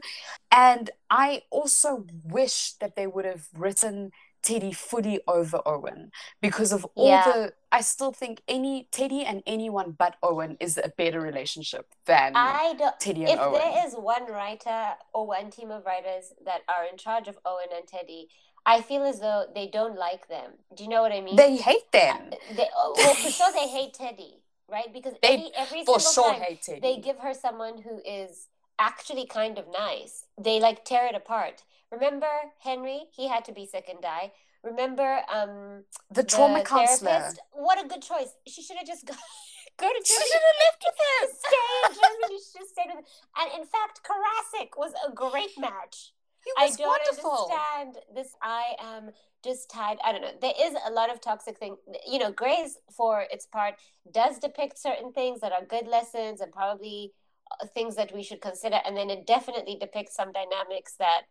[0.49, 6.85] And I also wish that they would have written Teddy fully over Owen because of
[6.95, 7.23] all yeah.
[7.25, 7.53] the.
[7.71, 12.73] I still think any Teddy and anyone but Owen is a better relationship than I
[12.77, 13.55] don't, Teddy and if Owen.
[13.55, 17.37] If there is one writer or one team of writers that are in charge of
[17.45, 18.27] Owen and Teddy,
[18.65, 20.51] I feel as though they don't like them.
[20.75, 21.35] Do you know what I mean?
[21.35, 22.29] They hate them.
[22.31, 24.91] Uh, they, oh, well, for sure they hate Teddy, right?
[24.93, 29.65] Because they every, single sure time they give her someone who is actually kind of
[29.71, 30.25] nice.
[30.39, 31.63] They like tear it apart.
[31.91, 33.03] Remember Henry?
[33.11, 34.31] He had to be sick and die.
[34.63, 37.11] Remember um the trauma the counselor.
[37.11, 37.39] Therapist?
[37.51, 38.31] What a good choice.
[38.47, 39.17] She should have just gone.
[39.77, 40.05] go to Germany.
[40.05, 41.29] She should have left with him.
[41.45, 42.39] Stay in Germany.
[42.41, 43.09] She should have stayed with him.
[43.37, 46.13] And in fact, Koracick was a great match.
[46.57, 47.49] I don't wonderful.
[47.51, 48.35] understand this.
[48.41, 49.11] I am
[49.43, 49.97] just tied.
[50.03, 50.31] I don't know.
[50.39, 51.75] There is a lot of toxic thing.
[52.07, 53.75] You know, Grey's, for its part
[54.11, 57.13] does depict certain things that are good lessons and probably
[57.61, 61.23] uh, things that we should consider, and then it definitely depicts some dynamics that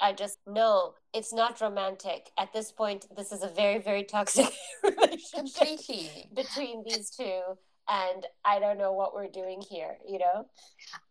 [0.00, 2.30] I just know it's not romantic.
[2.38, 4.46] At this point, this is a very, very toxic
[4.82, 6.28] relationship Completely.
[6.34, 7.40] between these two.
[7.86, 10.46] And I don't know what we're doing here, you know?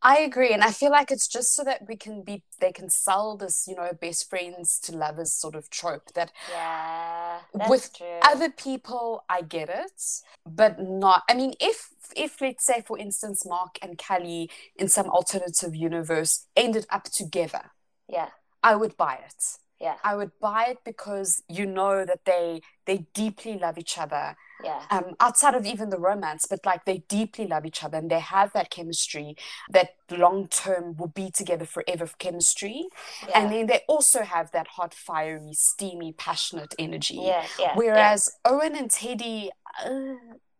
[0.02, 0.54] I agree.
[0.54, 3.66] And I feel like it's just so that we can be, they can sell this,
[3.68, 6.32] you know, best friends to lovers sort of trope that.
[6.50, 7.42] Yeah.
[7.70, 8.20] with true.
[8.24, 10.02] other people, I get it,
[10.48, 11.22] but not.
[11.30, 16.46] I mean, if if let's say for instance mark and callie in some alternative universe
[16.56, 17.72] ended up together
[18.08, 18.30] yeah
[18.64, 19.44] I would buy it.
[19.84, 19.96] Yeah.
[20.02, 24.38] I would buy it because you know that they they deeply love each other.
[24.64, 24.82] Yeah.
[24.90, 28.22] Um, outside of even the romance, but like they deeply love each other and they
[28.22, 29.36] have that chemistry
[29.72, 32.86] that long term will be together forever chemistry.
[33.28, 33.42] Yeah.
[33.42, 37.20] And then they also have that hot, fiery, steamy, passionate energy.
[37.22, 37.46] Yeah.
[37.60, 38.52] yeah Whereas yeah.
[38.52, 39.52] Owen and Teddy,
[39.86, 40.14] uh,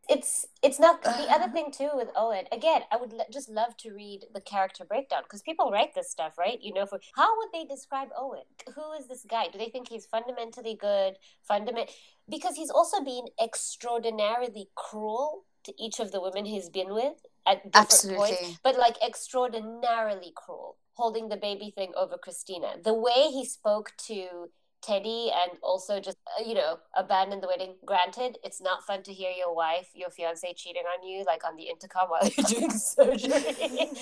[0.10, 2.46] it's it's not the other thing too with Owen.
[2.52, 6.38] Again, I would just love to read the character breakdown because people write this stuff,
[6.38, 6.62] right?
[6.62, 8.44] You know, for how would they describe Owen?
[8.76, 9.48] Who is this guy?
[9.52, 11.16] Do they think he's fundamentally good?
[11.48, 11.90] Fundament
[12.30, 17.14] because he's also been extraordinarily cruel to each of the women he's been with
[17.46, 18.18] at different Absolutely.
[18.18, 22.76] points, but like extraordinarily cruel, holding the baby thing over Cristina.
[22.84, 24.50] The way he spoke to
[24.84, 27.76] Teddy and also just, uh, you know, abandon the wedding.
[27.86, 31.56] Granted, it's not fun to hear your wife, your fiance cheating on you, like on
[31.56, 33.32] the intercom while you're doing surgery.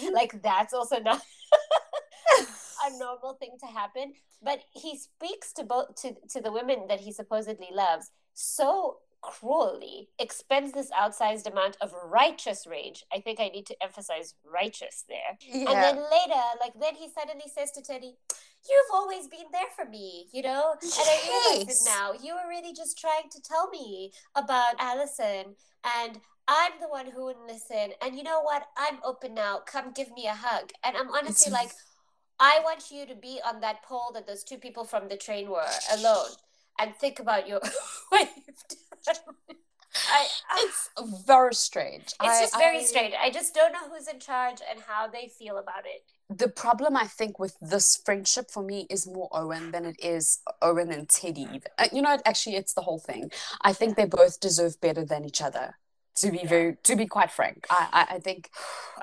[0.14, 1.22] like, that's also not
[2.86, 4.14] a normal thing to happen.
[4.44, 10.10] But he speaks to both to, to the women that he supposedly loves so cruelly
[10.18, 13.04] expends this outsized amount of righteous rage.
[13.14, 15.38] I think I need to emphasize righteous there.
[15.42, 15.70] Yeah.
[15.70, 18.16] And then later, like then he suddenly says to Teddy,
[18.70, 20.76] You've always been there for me, you know?
[20.82, 22.14] And I realize it now.
[22.14, 27.26] You were really just trying to tell me about Allison and I'm the one who
[27.26, 27.92] wouldn't listen.
[28.04, 28.64] And you know what?
[28.78, 29.60] I'm open now.
[29.66, 30.72] Come give me a hug.
[30.84, 31.72] And I'm honestly like,
[32.40, 35.50] I want you to be on that pole that those two people from the train
[35.50, 36.30] were alone
[36.80, 37.62] and think about your
[38.10, 38.56] what you've
[39.06, 39.58] done.
[40.10, 40.28] I,
[40.58, 40.90] it's
[41.26, 42.04] very strange.
[42.04, 43.14] It's I, just very I, strange.
[43.22, 46.04] I just don't know who's in charge and how they feel about it.
[46.30, 50.40] The problem I think with this friendship for me is more Owen than it is
[50.62, 51.62] Owen and Teddy.
[51.78, 53.32] Uh, you know, actually, it's the whole thing.
[53.62, 55.78] I think they both deserve better than each other.
[56.18, 56.48] To be Yeah.
[56.48, 58.50] very, to be quite frank, I, I, I think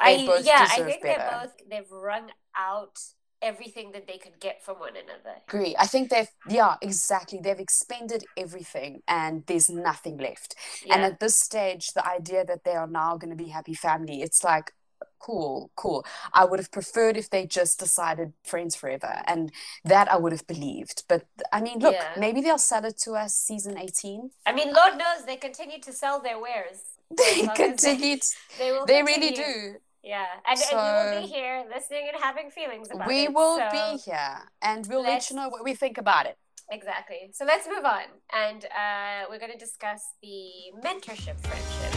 [0.05, 1.18] they I both yeah, I think better.
[1.18, 2.99] they're both they've wrung out
[3.43, 5.36] everything that they could get from one another.
[5.49, 5.74] agree.
[5.78, 7.39] I think they've, yeah, exactly.
[7.43, 10.55] They've expended everything, and there's nothing left.
[10.84, 10.95] Yeah.
[10.95, 14.22] And at this stage, the idea that they are now going to be happy family,
[14.22, 14.72] it's like,
[15.20, 16.05] cool, cool.
[16.32, 19.53] I would have preferred if they just decided friends forever, and
[19.84, 21.05] that I would have believed.
[21.09, 22.14] But I mean, look, Yeah.
[22.16, 24.30] maybe they'll sell it to us season 18.
[24.47, 26.80] I mean, Lord knows they continue to sell their wares.
[27.16, 28.18] They they- continue.
[28.59, 28.84] They will.
[28.86, 29.76] They really do.
[30.03, 33.28] Yeah, and, and we will be here listening and having feelings about We it.
[33.28, 36.36] We will so- be here, and we'll let you know what we think about it.
[36.70, 37.30] Exactly.
[37.32, 41.96] So let's move on, and uh, we're going to discuss the mentorship friendships.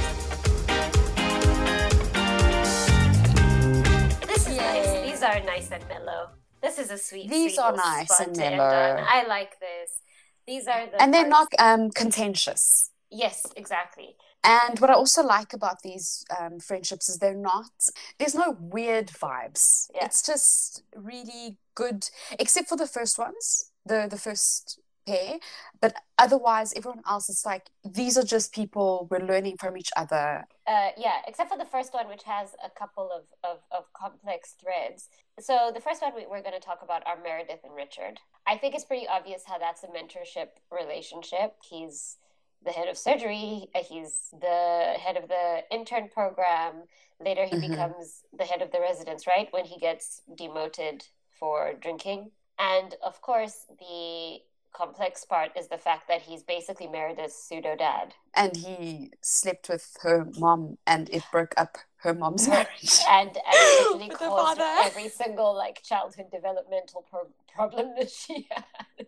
[4.26, 5.12] This is nice.
[5.12, 6.30] These are nice and mellow.
[6.62, 7.30] This is a sweet.
[7.30, 9.04] These sweet are nice and mellow.
[9.08, 10.02] I like this.
[10.48, 12.92] These are the And they're not um, contentious.
[13.12, 14.16] Yes, exactly.
[14.44, 17.72] And what I also like about these um, friendships is they're not,
[18.18, 19.90] there's no weird vibes.
[19.94, 20.06] Yeah.
[20.06, 25.36] It's just really good, except for the first ones, the, the first pair.
[25.80, 30.46] But otherwise, everyone else, it's like, these are just people, we're learning from each other.
[30.66, 34.56] Uh, yeah, except for the first one, which has a couple of, of, of complex
[34.60, 35.08] threads.
[35.40, 38.20] So the first one we, we're going to talk about are Meredith and Richard.
[38.48, 41.58] I think it's pretty obvious how that's a mentorship relationship.
[41.68, 42.18] He's
[42.64, 43.70] the head of surgery.
[43.76, 46.88] uh, He's the head of the intern program.
[47.20, 47.70] Later, he Mhm.
[47.70, 49.52] becomes the head of the residence, right?
[49.54, 52.32] When he gets demoted for drinking.
[52.58, 54.44] And of course, the
[54.74, 58.14] complex part is the fact that he's basically married Meredith's pseudo dad.
[58.36, 63.00] And he slept with her mom and it broke up her mom's marriage.
[63.10, 69.08] and, and literally caused every single like childhood developmental pro- problem that she has.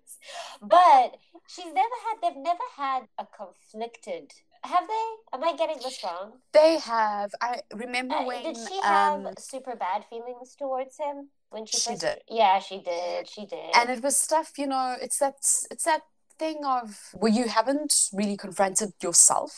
[0.62, 2.18] But she's never had.
[2.22, 4.34] They've never had a conflicted.
[4.64, 5.38] Have they?
[5.38, 6.34] Am I getting this wrong?
[6.54, 8.44] They have, I remember Uh, when.
[8.44, 12.02] did she have um, super bad feelings towards him when she, She first?
[12.02, 12.18] did.
[12.30, 13.30] Yeah, she did.
[13.30, 13.70] She did.
[13.76, 15.36] and it was stuff you know it's that
[15.72, 16.02] it's that
[16.40, 19.52] thing of where you haven't really confronted yourself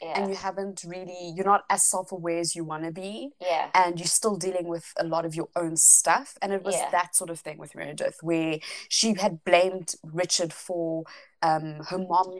[0.00, 3.68] yeah, and you haven't really you're not as self-aware as you want to be yeah,
[3.74, 6.88] and you're still dealing with a lot of your own stuff and it was Yeah.
[6.90, 11.04] that sort of thing with meredith where she had blamed richard for
[11.42, 12.30] um, her mom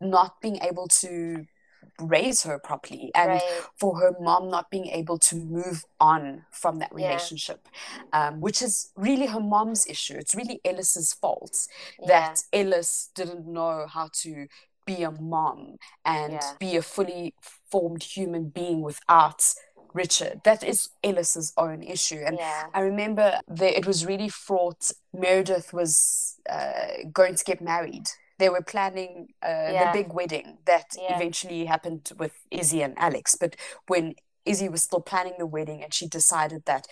[0.00, 1.44] not being able to
[2.00, 3.42] raise her properly and right.
[3.76, 7.08] for her mom not being able to move on from that Yeah.
[7.08, 7.68] relationship,
[8.12, 10.16] um, which is really her mom's issue.
[10.16, 11.66] It's really Ellis's fault
[11.98, 14.48] Yeah, that Ellis didn't know how to
[14.86, 16.52] be a mom and Yeah.
[16.58, 17.34] be a fully
[17.70, 19.54] formed human being without
[19.92, 20.40] Richard.
[20.44, 22.22] That is Ellis's own issue.
[22.24, 24.92] And yeah, I remember that it was really fraught.
[25.12, 28.06] Meredith was uh, going to get married.
[28.38, 29.92] They were planning uh, Yeah.
[29.92, 31.16] the big wedding that Yeah.
[31.16, 33.34] eventually happened with Izzy and Alex.
[33.34, 34.14] But when
[34.44, 36.86] Izzy was still planning the wedding and she decided that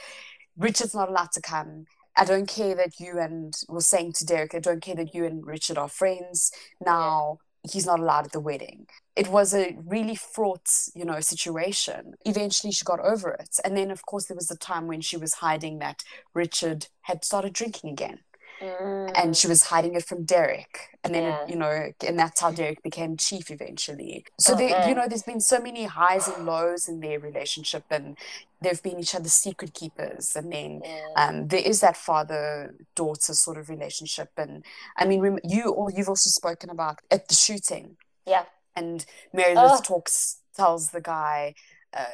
[0.56, 1.86] Richard's not allowed to come,
[2.16, 5.24] I don't care that you and was saying to Derek, I don't care that you
[5.24, 6.50] and Richard are friends.
[6.84, 8.86] Now he's not allowed at the wedding.
[9.16, 12.14] It was a really fraught, you know, situation.
[12.24, 13.56] Eventually she got over it.
[13.64, 16.02] And then of course there was the time when she was hiding that
[16.34, 18.20] Richard had started drinking again.
[18.60, 20.88] Mm, And she was hiding it from Derek.
[21.04, 21.42] And then, Yeah.
[21.42, 24.24] it, you know, and that's how Derek became chief eventually.
[24.40, 27.84] So, Oh, they, you know, there's been so many highs and lows in their relationship,
[27.90, 28.16] and
[28.60, 30.34] they've been each other's secret keepers.
[30.36, 34.30] And then yeah, um, there is that father daughter sort of relationship.
[34.36, 34.64] And
[34.96, 37.96] I mean, rem- you or you've also spoken about at the shooting,
[38.26, 39.84] yeah, and Meredith Ugh.
[39.84, 41.54] talks, tells the guy
[41.96, 42.04] uh,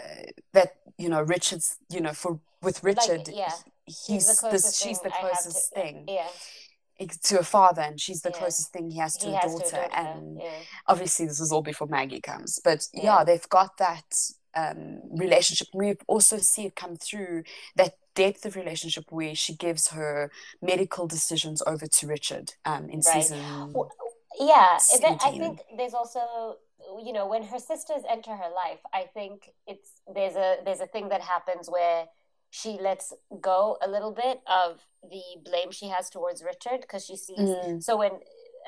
[0.53, 3.55] that, you know, Richard's, you know, for with Richard, yeah,
[3.87, 6.29] he's, the closest she's the thing closest to- thing yeah.
[7.25, 8.39] to a father, and she's the Yeah.
[8.39, 9.69] closest thing he has to He a has daughter.
[9.71, 9.95] to a daughter.
[9.95, 10.51] And yeah.
[10.87, 12.59] obviously, this is all before Maggie comes.
[12.63, 13.25] But yeah, Yeah.
[13.25, 14.15] they've got that
[14.55, 15.69] um, relationship.
[15.73, 17.45] We also see it come through
[17.77, 20.31] that depth of relationship where she gives her
[20.61, 23.23] medical decisions over to Richard um, in Right.
[23.23, 23.73] season.
[23.73, 23.91] Well,
[24.39, 26.59] Yeah, and then I think there's also
[27.03, 30.87] you know when her sisters enter her life, I think it's there's a there's a
[30.87, 32.07] thing that happens where
[32.53, 37.17] she lets go a little bit of the blame she has towards Richard because she
[37.17, 38.13] sees Mm, so when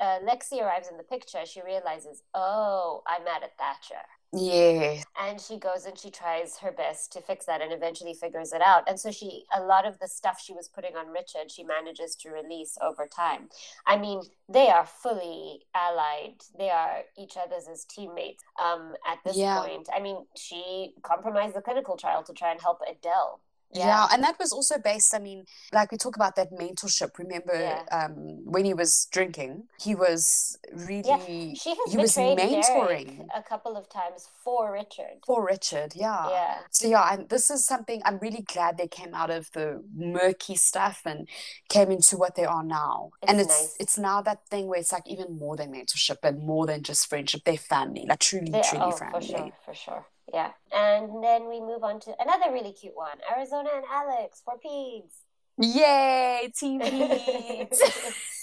[0.01, 4.01] uh, Lexie arrives in the picture, she realizes, oh, I'm mad at Thatcher.
[4.33, 5.01] Yeah.
[5.21, 8.61] And she goes and she tries her best to fix that and eventually figures it
[8.61, 8.83] out.
[8.89, 12.15] And so she, a lot of the stuff she was putting on Richard, she manages
[12.17, 13.49] to release over time.
[13.85, 16.41] I mean, they are fully allied.
[16.57, 19.61] They are each other's as teammates um, at this Yeah.
[19.61, 19.87] point.
[19.95, 23.39] I mean, she compromised the clinical trial to try and help Adele.
[23.77, 24.07] Yeah.
[24.11, 25.13] and that was also based.
[25.13, 27.17] I mean, like we talk about that mentorship.
[27.17, 27.83] Remember, Yeah.
[27.91, 28.15] um,
[28.45, 33.43] when he was drinking, he was really She has he was betrayed Derek mentoring a
[33.43, 35.17] couple of times for Richard.
[35.25, 35.93] for Richard.
[35.95, 36.29] Yeah.
[36.29, 36.57] Yeah.
[36.71, 40.55] So yeah, and this is something I'm really glad they came out of the murky
[40.55, 41.27] stuff and
[41.69, 43.11] came into what they are now.
[43.27, 43.75] and It's it's nice.
[43.79, 47.07] it's now that thing where it's like even more than mentorship and more than just
[47.07, 47.41] friendship.
[47.45, 49.21] They're family, like truly, They- truly oh, family.
[49.21, 50.05] for sure, for sure.
[50.33, 50.51] Yeah.
[50.71, 55.11] And then we move on to another really cute one Arizona and Alex for peds.
[55.57, 57.67] Yay, TV.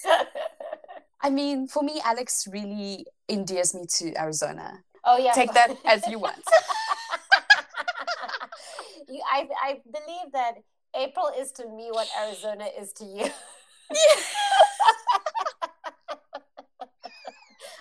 [1.20, 4.82] I mean, for me, Alex really endears me to Arizona.
[5.04, 5.32] oh, yeah.
[5.32, 6.36] Take that as you want.
[9.08, 10.54] you, I, I believe that
[10.96, 13.26] April is to me what Arizona is to you.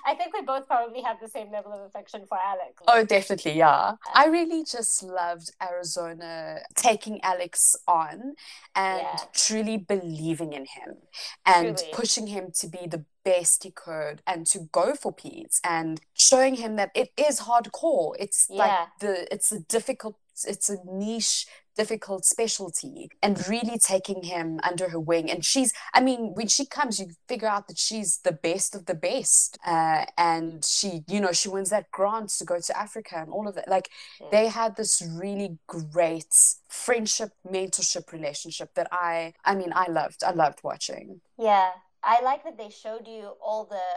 [0.06, 2.82] I think we both probably have the same level of affection for Alex.
[2.88, 3.93] Oh, definitely, yeah.
[4.14, 8.36] I really just loved Arizona taking Alex on
[8.76, 9.18] and Yeah.
[9.34, 10.97] truly believing in him
[11.45, 11.91] and Truly.
[11.93, 16.56] pushing him to be the best he could and to go for peds and showing
[16.56, 18.16] him that it is hardcore.
[18.20, 18.58] It's Yeah.
[18.66, 21.45] like the it's a difficult it's a niche
[21.76, 26.65] difficult specialty and really taking him under her wing and she's i mean when she
[26.65, 31.19] comes you figure out that she's the best of the best uh, and she you
[31.22, 34.28] know she wins that grant to go to africa and all of that like Yeah.
[34.32, 36.34] they had this really great
[36.69, 41.69] friendship mentorship relationship that i i mean i loved i loved watching Yeah,
[42.03, 43.88] I like that they showed you all the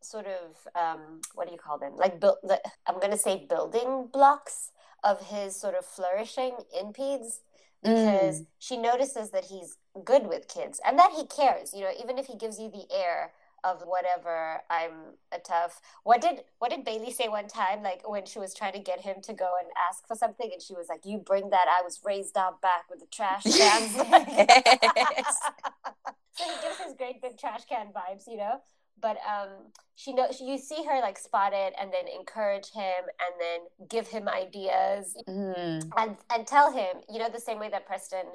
[0.00, 1.92] sort of um, what do you call them?
[1.96, 2.36] Like build.
[2.42, 4.70] The, I'm gonna say building blocks
[5.02, 7.40] of his sort of flourishing in peds
[7.82, 8.46] because Mm.
[8.58, 11.74] she notices that he's good with kids and that he cares.
[11.74, 13.32] You know, even if he gives you the air
[13.64, 15.80] of whatever I'm a tough.
[16.04, 17.82] What did what did Bailey say one time?
[17.82, 20.60] Like when she was trying to get him to go and ask for something, and
[20.62, 21.66] she was like, "You bring that.
[21.68, 23.94] I was raised out back with the trash cans." Yes.
[26.36, 28.60] so he gives his great big trash can vibes, you know.
[29.00, 29.48] But um,
[29.96, 34.06] she knows you see her like spot it and then encourage him and then give
[34.08, 35.90] him ideas Mm.
[35.96, 38.26] and and tell him, you know, the same way that Preston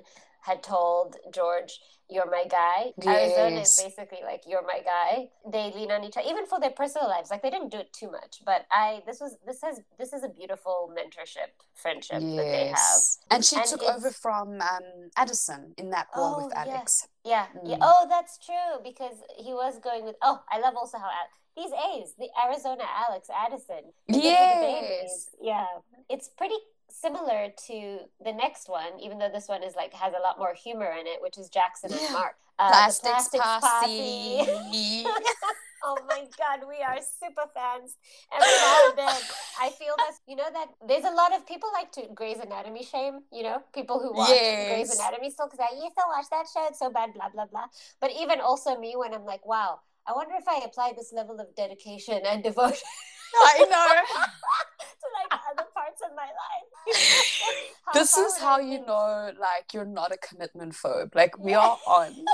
[0.41, 1.79] had told George,
[2.09, 6.27] "You're my guy." Arizona is basically like, "You're my guy." They lean on each other,
[6.27, 7.29] even for their personal lives.
[7.31, 10.23] Like they didn't do it too much, but I this was this has this is
[10.23, 13.01] a beautiful mentorship friendship that they have.
[13.31, 16.63] And she And took over from um, Addison in that one Oh, with yeah.
[16.75, 17.07] Alex.
[17.25, 17.47] Yeah.
[17.63, 17.75] yeah.
[17.77, 17.79] Mm.
[17.89, 20.15] Oh, that's true because he was going with.
[20.21, 23.91] Oh, I love also how Al- these A's, the Arizona Alex Addison.
[24.07, 25.29] Yes.
[25.41, 25.65] Yeah.
[26.09, 26.55] It's pretty
[26.89, 30.53] similar to the next one, even though this one is like has a lot more
[30.53, 32.35] humor in it, which is Jackson and Mark.
[32.59, 35.05] Uh, Plastics, Plastics Posse.
[35.83, 37.97] oh my god, we are super fans.
[38.33, 39.21] Every now and then,
[39.61, 42.83] I feel that you know that there's a lot of people like to Grey's Anatomy
[42.83, 43.19] shame.
[43.31, 46.65] You know, people who watch Grey's Anatomy still because I used to watch that show.
[46.67, 47.65] It's so bad, blah blah blah.
[48.01, 51.39] But even also me when I'm like, wow, I wonder if I apply this level
[51.39, 52.87] of dedication and devotion
[53.35, 53.65] I know.
[55.01, 56.95] to like other parts of my life.
[57.93, 61.15] This is how you know, like, you're not a commitment phobe.
[61.15, 61.59] Like, we Yeah.
[61.59, 62.25] are on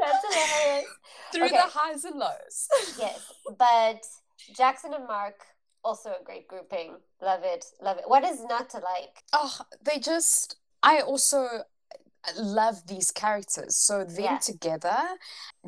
[0.00, 0.86] That's hilarious.
[1.32, 1.56] through Okay.
[1.56, 2.68] the highs and lows.
[2.96, 3.20] Yes,
[3.58, 4.06] but
[4.56, 5.44] Jackson and Mark
[5.84, 6.96] also a great grouping.
[7.20, 8.04] Love it, love it.
[8.06, 9.22] What is not to like?
[9.32, 11.64] Oh, they just, I also
[12.36, 13.76] love these characters.
[13.76, 14.38] So, them Yeah.
[14.38, 14.98] together,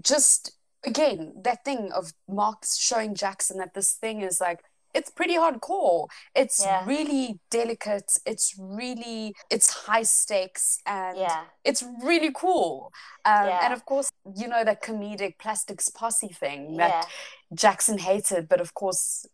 [0.00, 0.52] just
[0.84, 4.60] again, that thing of Mark showing Jackson that this thing is like,
[4.92, 6.08] it's pretty hardcore.
[6.34, 6.84] It's Yeah.
[6.84, 8.10] really delicate.
[8.26, 12.90] It's really, it's high stakes and Yeah, it's really cool.
[13.24, 13.60] Um, Yeah.
[13.64, 17.06] And of course, you know, that comedic plastics posse thing that
[17.54, 19.26] Jackson hated, but of course,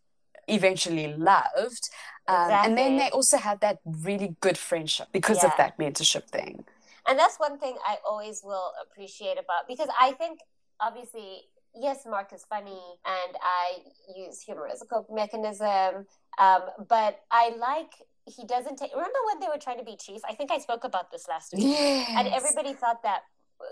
[0.49, 1.89] eventually loved.
[2.29, 6.65] Um, And then they also had that really good friendship because of that mentorship thing.
[7.09, 10.41] and that's one thing I always will appreciate about because I think
[10.81, 11.45] obviously
[11.79, 13.79] yes, Mark is funny and I
[14.17, 16.07] use humor as a coping mechanism,
[16.39, 17.93] um, but I like
[18.25, 18.91] he doesn't take.
[18.93, 20.21] Remember when they were trying to be chief?
[20.29, 21.65] I think I spoke about this last week.
[21.67, 22.09] Yes.
[22.11, 23.23] and everybody thought that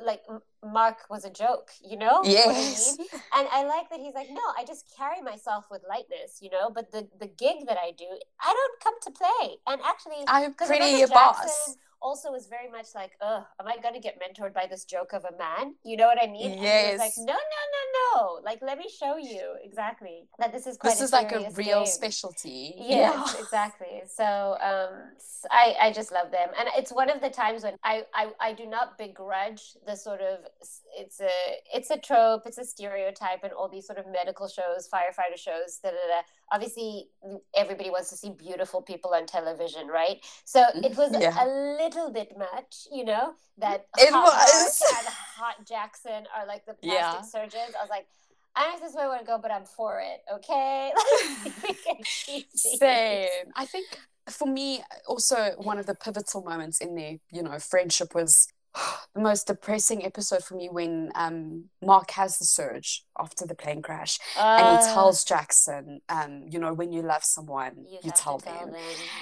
[0.04, 0.22] like
[0.64, 2.22] Mark was a joke, you know?
[2.24, 2.94] Yes.
[2.94, 3.08] I mean?
[3.36, 6.70] And I like that he's like, no, I just carry myself with lightness, you know.
[6.70, 8.06] But the the gig that I do,
[8.40, 9.56] I don't come to play.
[9.66, 13.94] And actually, I'm pretty a boss also was very much like, oh, am I going
[13.94, 15.74] to get mentored by this joke of a man?
[15.84, 16.62] You know what I mean?
[16.62, 16.62] Yes.
[16.62, 18.40] And he was like, no, no, no, no.
[18.44, 21.84] Like, let me show you exactly that this is quite This is like a real
[21.84, 21.86] game.
[21.86, 22.74] specialty.
[22.76, 23.40] Yes, Yeah.
[23.42, 24.02] exactly.
[24.06, 24.90] So um,
[25.50, 26.50] I I just love them.
[26.58, 30.20] And it's one of the times when I, I, I do not begrudge the sort
[30.20, 30.40] of,
[30.98, 31.30] it's a,
[31.74, 35.78] it's a trope, it's a stereotype in all these sort of medical shows, firefighter shows,
[35.82, 36.20] da, da, da.
[36.52, 37.08] Obviously,
[37.56, 40.18] everybody wants to see beautiful people on television, right?
[40.44, 40.84] So mm-hmm.
[40.84, 41.44] it was Yeah.
[41.44, 41.46] a
[41.82, 44.82] little bit much, you know, that It Hot was.
[44.98, 47.20] And Hot Jackson are like the plastic Yeah.
[47.22, 47.74] surgeons.
[47.78, 48.06] I was like,
[48.56, 50.22] I don't know if this is where I want to go, but I'm for it.
[50.32, 50.92] Okay.
[52.54, 53.28] Same.
[53.56, 53.86] I think
[54.30, 58.48] for me, also one of the pivotal moments in their, you know, friendship was
[59.14, 63.82] the most depressing episode for me when um, Mark has the surge after the plane
[63.82, 68.14] crash, and he Uh, tells Jackson, um, you know, when you love someone, you, have
[68.14, 68.74] to tell them.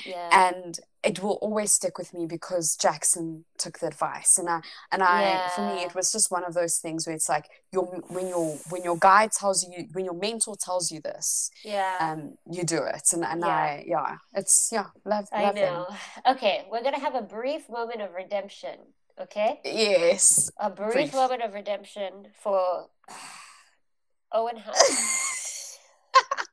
[0.06, 0.28] Yeah.
[0.32, 4.60] and it will always stick with me because Jackson took the advice and I
[4.92, 7.84] and I for me it was just one of those things where it's like your
[8.08, 11.96] when your when your guide tells you when your mentor tells you this yeah.
[12.00, 13.48] um you do it and, and Yeah.
[13.48, 15.86] I yeah it's yeah love I love know.
[16.32, 18.76] Okay, we're gonna have a brief moment of redemption.
[19.20, 20.50] Okay, yes.
[20.58, 21.14] A brief, Brief.
[21.14, 22.88] moment of redemption for
[24.32, 24.76] Owen Hunt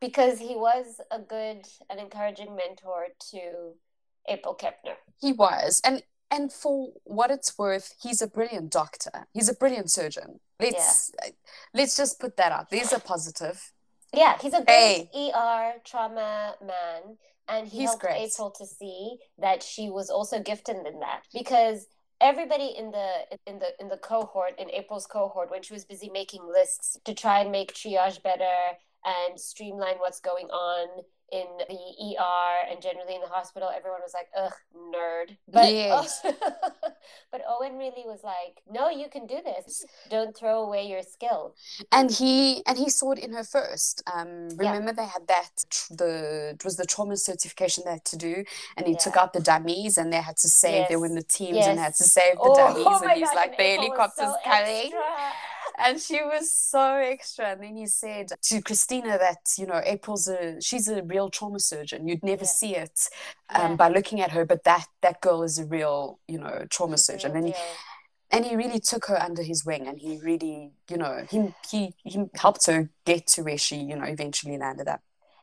[0.01, 3.73] because he was a good and encouraging mentor to
[4.27, 4.95] April Kepner.
[5.19, 5.81] he was.
[5.83, 9.27] And and for what it's worth he's a brilliant doctor.
[9.33, 10.39] He's a brilliant surgeon.
[10.59, 11.11] Let's
[11.73, 12.69] let's just put that out.
[12.69, 13.71] There's a positive.
[14.13, 15.09] Yeah, he's a Hey.
[15.15, 18.31] ER trauma man, and he He's helped great.
[18.31, 21.21] April to see that she was also gifted in that.
[21.33, 21.87] Because
[22.21, 23.09] everybody in the
[23.47, 27.13] in the in the cohort in April's cohort when she was busy making lists to
[27.13, 33.15] try and make triage better and streamline what's going on in the ER and generally
[33.15, 36.21] in the hospital, everyone was like, "Ugh, nerd." But Yes.
[37.31, 39.85] but Owen really was like, "No, you can do this.
[40.09, 41.55] Don't throw away your skill."
[41.91, 44.71] and he and he saw it in her first um Yeah.
[44.71, 45.49] remember they had that
[45.89, 48.43] the it was the trauma certification they had to do
[48.77, 51.23] and he took out the dummies and they had to save they were in the
[51.23, 53.57] teams and they had to save the Oh, dummies oh and he's gosh, like and
[53.59, 54.91] the helicopter's so coming.
[55.81, 60.27] And she was so extra and then he said to cristina that you know april's
[60.27, 62.49] a she's a real trauma surgeon you'd never Yeah.
[62.59, 62.99] see it
[63.49, 63.75] um, Yeah.
[63.77, 67.05] by looking at her but that that girl is a real you know trauma She's
[67.05, 67.55] surgeon and deal.
[68.31, 71.39] and he really took her under his wing and he really you know he
[71.71, 75.01] he, he helped her get to where she you know eventually landed up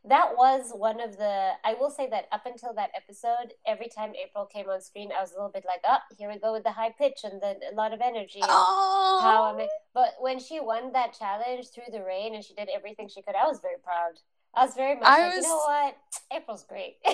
[0.08, 4.12] that was one of the i will say that up until that episode every time
[4.22, 6.64] april came on screen i was a little bit like oh here we go with
[6.64, 9.68] the high pitch and the, a lot of energy oh how am I?
[9.94, 13.34] but when she won that challenge through the rain and she did everything she could
[13.34, 14.14] i was very proud
[14.54, 15.96] i was very much I like you know what
[16.32, 16.96] april's great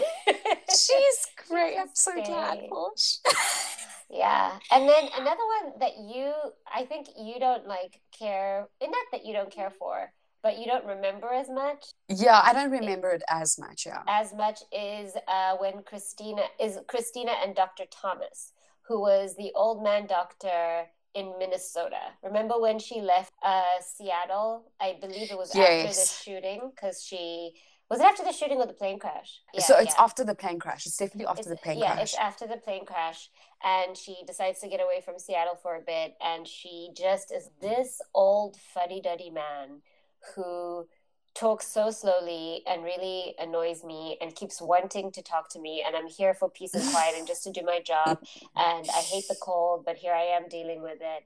[0.69, 2.71] she's great i'm so glad great.
[4.13, 4.59] Yeah.
[4.71, 6.33] And then another one that you,
[6.73, 9.79] I think you don't like care, and not that you don't care mm-hmm.
[9.79, 10.13] for,
[10.43, 14.35] but you don't remember as much, yeah i don't remember it as much yeah as
[14.35, 17.85] much is uh, when Cristina is Cristina and Dr.
[17.91, 22.01] Thomas, who was the old man doctor in Minnesota.
[22.23, 24.73] Remember when she left uh, Seattle?
[24.81, 27.53] I believe it was after the shooting because she
[27.91, 29.43] was it after the shooting or the plane crash?
[29.53, 30.05] Yeah, so it's yeah.
[30.05, 32.57] after the plane crash it's definitely after the plane yeah, crash Yeah, it's after the
[32.57, 33.29] plane crash,
[33.63, 37.51] and she decides to get away from Seattle for a bit, and she just is
[37.61, 39.83] this old fuddy duddy man
[40.35, 40.87] who
[41.35, 45.97] talks so slowly and really annoys me and keeps wanting to talk to me and
[45.97, 48.19] I'm here for peace and quiet and just to do my job
[48.57, 51.25] and I hate the cold but here I am dealing with it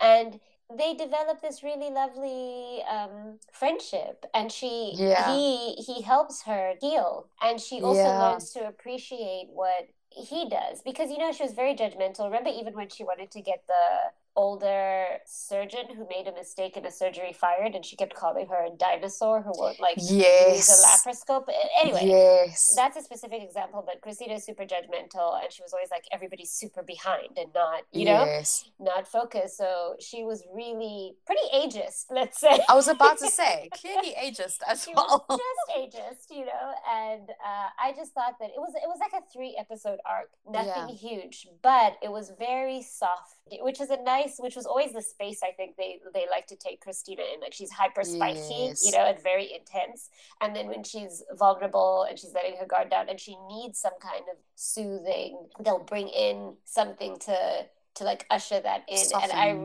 [0.00, 0.38] and
[0.76, 5.24] they develop this really lovely um, friendship and she Yeah.
[5.26, 8.18] he he helps her heal and she also Yeah.
[8.18, 12.74] learns to appreciate what he does because you know she was very judgmental remember even
[12.74, 17.32] when she wanted to get the older surgeon who made a mistake in a surgery
[17.32, 21.48] fired and she kept calling her a dinosaur who won't like use a laparoscope.
[21.82, 22.72] Anyway yes.
[22.76, 26.50] that's a specific example but cristina is super judgmental and she was always like everybody's
[26.50, 28.70] super behind and not you know yes.
[28.78, 29.56] not focused.
[29.56, 32.60] So she was really pretty ageist let's say.
[32.68, 35.26] I was about to say clearly ageist as she well.
[35.28, 39.22] just ageist you know and uh, i just thought that it was it was like
[39.22, 44.27] a three episode arc nothing huge but it was very soft which is a nice
[44.38, 47.52] which was always the space i think they they like to take cristina in like
[47.54, 48.84] she's hyper spiky Yes.
[48.84, 50.10] you know and very intense
[50.40, 53.92] and then when she's vulnerable and she's letting her guard down and she needs some
[54.00, 59.48] kind of soothing they'll bring in something to to like usher that in and i
[59.50, 59.64] Soften.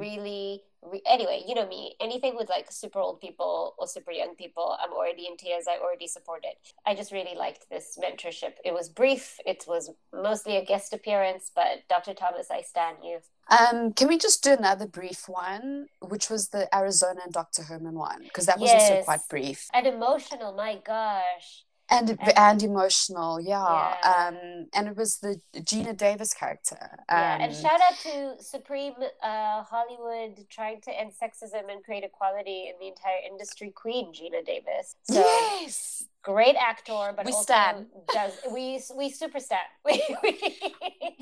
[1.06, 1.96] Anyway, you know me.
[2.00, 5.66] Anything with like super old people or super young people, I'm already in tears.
[5.70, 6.58] I already support it.
[6.86, 8.54] I just really liked this mentorship.
[8.64, 9.38] It was brief.
[9.46, 12.14] It was mostly a guest appearance, but Dr.
[12.14, 13.20] Thomas, I stand you.
[13.50, 17.64] Um, can we just do another brief one, which was the Arizona and Dr.
[17.64, 18.24] Herman one?
[18.24, 18.90] Because that was yes.
[18.90, 19.68] also quite brief.
[19.74, 23.96] And emotional, my gosh and and, and emotional yeah.
[24.04, 24.28] yeah.
[24.28, 26.78] um and it was the geena Davis character
[27.10, 31.84] um, yeah and um, shout out to supreme uh hollywood trying to end sexism and
[31.84, 37.32] create equality in the entire industry queen geena Davis so, yes great actor, but we
[37.32, 37.86] also stand.
[38.14, 39.68] does we we super stand.
[39.86, 40.02] we,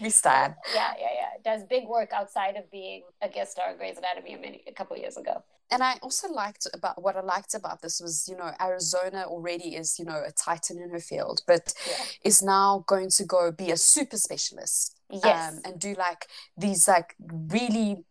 [0.02, 0.56] we stand.
[0.74, 1.30] Yeah, yeah, yeah.
[1.44, 4.96] Does big work outside of being a guest star in Grey's Anatomy many, a couple
[4.96, 5.44] years ago.
[5.72, 9.76] And I also liked about what I liked about this was, you know, Arizona already
[9.76, 12.04] is, you know, a titan in her field, but yeah.
[12.26, 14.98] is now going to go be a super specialist.
[15.10, 15.54] Yes.
[15.54, 16.28] Um, and do like
[16.58, 18.06] these like really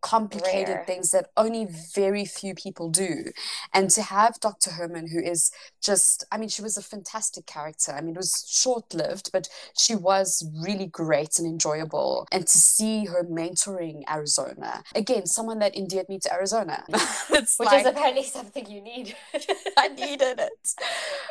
[0.00, 0.84] complicated Rare.
[0.86, 3.32] things that only very few people do.
[3.72, 4.70] And to have Dr.
[4.70, 5.50] Herman, who is
[5.82, 7.92] just, I mean, she was a fantastic character.
[7.92, 12.26] I mean, it was short lived, but she was really great and enjoyable.
[12.32, 16.84] And to see her mentoring Arizona, again, someone that endeared me to Arizona.
[17.30, 19.16] Which like, is apparently something you need.
[19.76, 20.74] I needed it.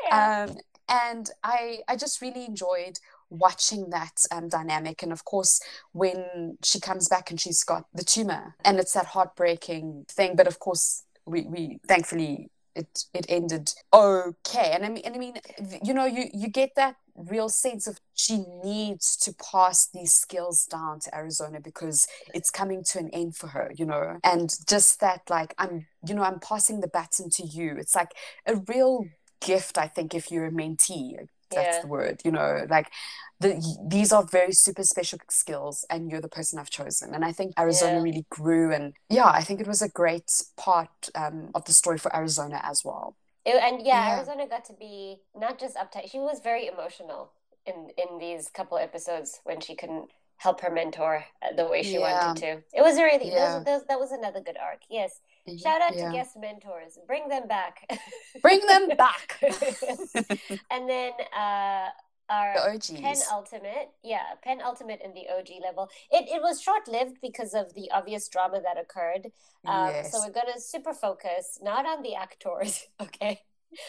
[0.08, 0.48] Yeah.
[0.50, 0.58] Um,
[0.88, 3.00] and I, I just really enjoyed
[3.30, 5.04] watching that um, dynamic.
[5.04, 5.60] And of course,
[5.92, 10.36] when she comes back and she's got the tumor, and it's that heartbreaking thing.
[10.36, 14.72] But of course, we, we thankfully it it ended okay.
[14.74, 15.36] And I mean, and I mean,
[15.84, 20.66] you know, you you get that real sense of she needs to pass these skills
[20.66, 24.18] down to Arizona because it's coming to an end for her, you know.
[24.24, 27.76] And just that, like, I'm, you know, I'm passing the baton to you.
[27.78, 28.12] It's like
[28.46, 29.06] a real
[29.40, 31.18] gift, I think, if you're a mentee
[31.52, 31.82] that's yeah.
[31.82, 32.92] the word you know like
[33.40, 37.32] the, these are very super special skills and you're the person i've chosen and i
[37.32, 38.02] think arizona yeah.
[38.02, 41.98] really grew and yeah i think it was a great part um, of the story
[41.98, 43.16] for arizona as well
[43.46, 47.32] it, and yeah, yeah, arizona got to be not just uptight she was very emotional
[47.66, 51.98] in in these couple episodes when she couldn't help her mentor uh, the way she
[51.98, 55.22] wanted to it was really that, was, that was another good arc yes.
[55.62, 56.08] Shout out yeah.
[56.08, 56.98] to guest mentors.
[57.06, 57.88] Bring them back.
[58.42, 59.40] Bring them back.
[60.72, 61.90] and then uh,
[62.30, 65.90] our the penultimate, yeah, penultimate in the OG level.
[66.12, 69.32] It it was short lived because of the obvious drama that occurred.
[69.66, 70.12] Um, yes.
[70.12, 73.42] So we're gonna super focus not on the actors, okay?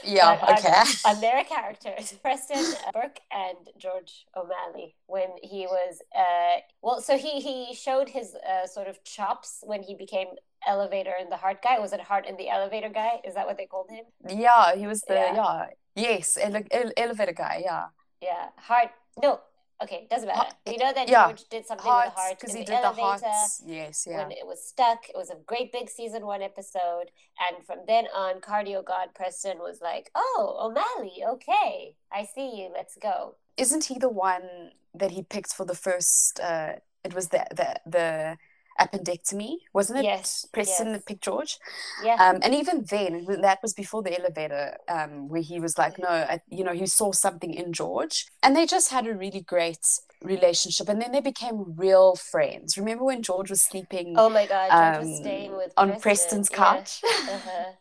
[0.05, 0.73] Yeah, okay.
[1.05, 7.17] On, on, their characters, Preston Burke and George O'Malley, when he was uh, well, so
[7.17, 10.29] he he showed his uh, sort of chops when he became
[10.67, 11.79] elevator and the heart guy.
[11.79, 13.21] Was it heart in the elevator guy?
[13.25, 14.05] Is that what they called him?
[14.29, 15.35] Yeah, he was the yeah.
[15.35, 15.67] yeah.
[15.95, 17.63] Yes, ele- ele- elevator guy.
[17.65, 17.87] Yeah.
[18.21, 18.91] Yeah, heart.
[19.23, 19.41] No,
[19.83, 20.49] okay, doesn't matter.
[20.67, 21.27] You know that yeah.
[21.27, 23.63] George did something hearts, with the heart because he the did elevator the hearts.
[23.67, 24.23] Yes, yeah.
[24.23, 27.11] When it was stuck, it was a great big season one episode,
[27.49, 32.71] and from then on, Cardio God Preston was like, "Oh, O'Malley, okay, I see you.
[32.73, 36.41] Let's go." Isn't he the one that he picked for the first?
[36.41, 36.75] Uh,
[37.05, 38.37] it was the the the
[38.81, 40.05] appendectomy, wasn't it?
[40.05, 40.47] Yes.
[40.53, 41.03] Preston yes.
[41.07, 41.59] picked George.
[42.05, 42.15] Yeah.
[42.15, 46.09] Um, and even then, that was before the elevator, um, where he was like, no,
[46.09, 48.27] I, you know, he saw something in George.
[48.43, 49.87] And they just had a really great
[50.23, 50.89] relationship.
[50.89, 52.77] And then they became real friends.
[52.77, 54.15] Remember when George was sleeping?
[54.17, 57.03] Oh my God, George um, was staying with on Preston's couch?
[57.05, 57.35] Yeah.
[57.35, 57.73] Uh-huh.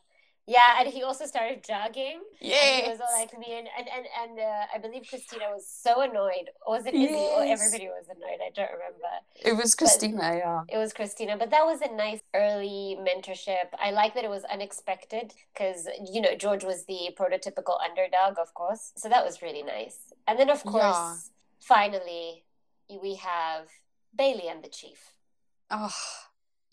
[0.48, 2.22] Yeah, and he also started jogging.
[2.40, 6.02] Yeah, he was like me, and and and, and uh, I believe Cristina was so
[6.02, 6.52] annoyed.
[6.66, 7.14] Or was it Izzy?
[7.14, 7.34] Yes.
[7.36, 8.40] Or everybody was annoyed.
[8.46, 9.10] I don't remember.
[9.44, 10.62] It was Cristina, but yeah.
[10.70, 13.74] It was Cristina, but that was a nice early mentorship.
[13.80, 18.54] I like that it was unexpected because you know George was the prototypical underdog, of
[18.54, 18.92] course.
[18.98, 19.98] So that was really nice.
[20.28, 21.16] And then of course, yeah.
[21.60, 22.44] finally,
[23.02, 23.70] we have
[24.16, 25.14] Bailey and the Chief.
[25.72, 25.96] Oh.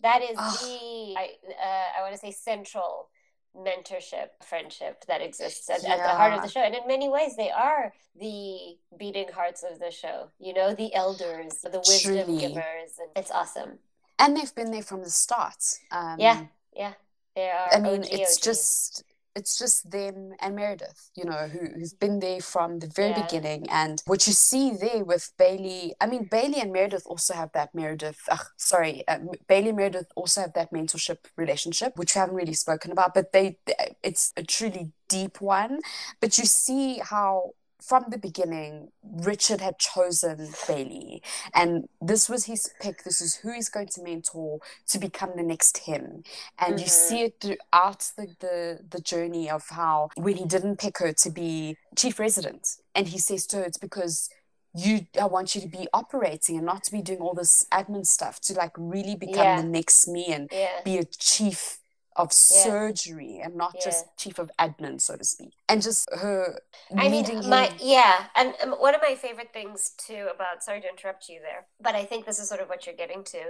[0.01, 0.57] That is oh.
[0.61, 3.09] the I uh, I want to say central
[3.55, 5.91] mentorship friendship that exists at, yeah.
[5.91, 9.63] at, the heart of the show and in many ways they are the beating hearts
[9.63, 12.39] of the show you know the elders the wisdom Truly.
[12.39, 13.77] givers and it's awesome
[14.17, 16.45] and they've been there from the start um, yeah
[16.75, 16.93] yeah
[17.35, 18.43] they are i mean OG, it's OG.
[18.43, 19.03] just
[19.35, 23.23] it's just them and Meredith, you know, who, who's been there from the very yeah.
[23.23, 23.67] beginning.
[23.69, 27.73] And what you see there with Bailey, I mean, Bailey and Meredith also have that
[27.73, 32.35] Meredith, ugh, sorry, uh, Bailey and Meredith also have that mentorship relationship, which we haven't
[32.35, 33.57] really spoken about, but they,
[34.03, 35.79] it's a truly deep one.
[36.19, 37.51] But you see how
[37.87, 41.21] from the beginning, Richard had chosen Bailey,
[41.53, 43.03] and this was his pick.
[43.03, 46.23] This is who he's going to mentor to become the next him.
[46.59, 46.77] And mm-hmm.
[46.79, 51.13] you see it throughout the, the the journey of how when he didn't pick her
[51.13, 54.29] to be chief resident, and he says to her, "It's because."
[54.75, 58.07] you I want you to be operating and not to be doing all this admin
[58.07, 59.61] stuff to like really become Yeah.
[59.61, 60.81] the next me and Yeah.
[60.83, 61.77] be a chief
[62.15, 62.63] of Yeah.
[62.63, 65.53] surgery and not just chief of admin, so to speak.
[65.69, 66.59] And just her
[66.95, 67.77] I mean, my him.
[67.79, 71.65] yeah, and um, one of my favorite things too about sorry to interrupt you there,
[71.81, 73.41] but I think this is sort of what you're getting to,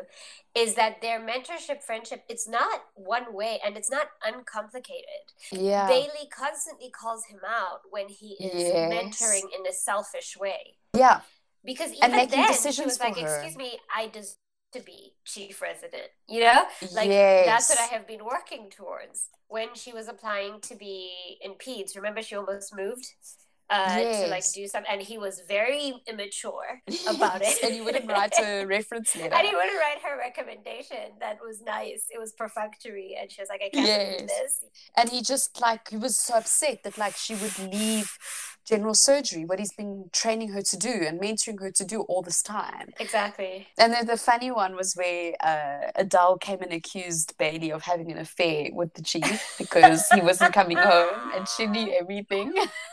[0.55, 2.23] is that their mentorship friendship.
[2.29, 5.23] It's not one way, and it's not uncomplicated.
[5.51, 5.87] Yeah.
[5.87, 8.91] Bailey constantly calls him out when he is Yes.
[8.93, 11.21] mentoring in a selfish way, yeah.
[11.65, 13.35] because even making then she decisions was for like, her.
[13.41, 14.35] "Excuse me, I deserve
[14.73, 16.63] to be chief resident." You know,
[16.93, 17.45] like yes.
[17.45, 19.29] that's what I have been working towards.
[19.47, 23.05] When she was applying to be in PEDS, remember she almost moved
[23.69, 27.63] uh, to like do something, and he was very immature about Yes, it.
[27.65, 29.33] and you wouldn't write a reference letter.
[29.33, 30.97] and he wouldn't write her recommendation.
[31.19, 32.05] That was nice.
[32.09, 33.15] It was perfunctory.
[33.19, 34.63] and she was like, "I can't do this."
[34.97, 38.17] and he just like he was so upset that like she would leave
[38.65, 42.21] general surgery what he's been training her to do and mentoring her to do all
[42.21, 43.67] this time Exactly.
[43.77, 48.09] and then the funny one was where uh, adele came and accused bailey of having
[48.09, 52.53] an affair with the chief because he wasn't coming home and she knew everything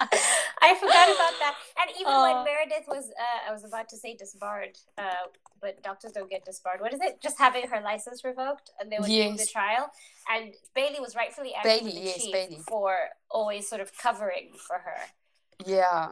[0.00, 1.54] I forgot about that.
[1.80, 2.22] And even Oh.
[2.22, 5.26] when Meredith was, uh, I was about to say disbarred, uh,
[5.60, 6.80] but doctors don't get disbarred.
[6.80, 7.20] What is it?
[7.20, 9.90] Just having her license revoked, and they were doing the trial.
[10.28, 12.58] And Bailey was rightfully angry Bailey, the yes, chief Bailey.
[12.68, 12.96] for
[13.30, 14.98] always sort of covering for her.
[15.64, 16.08] Yeah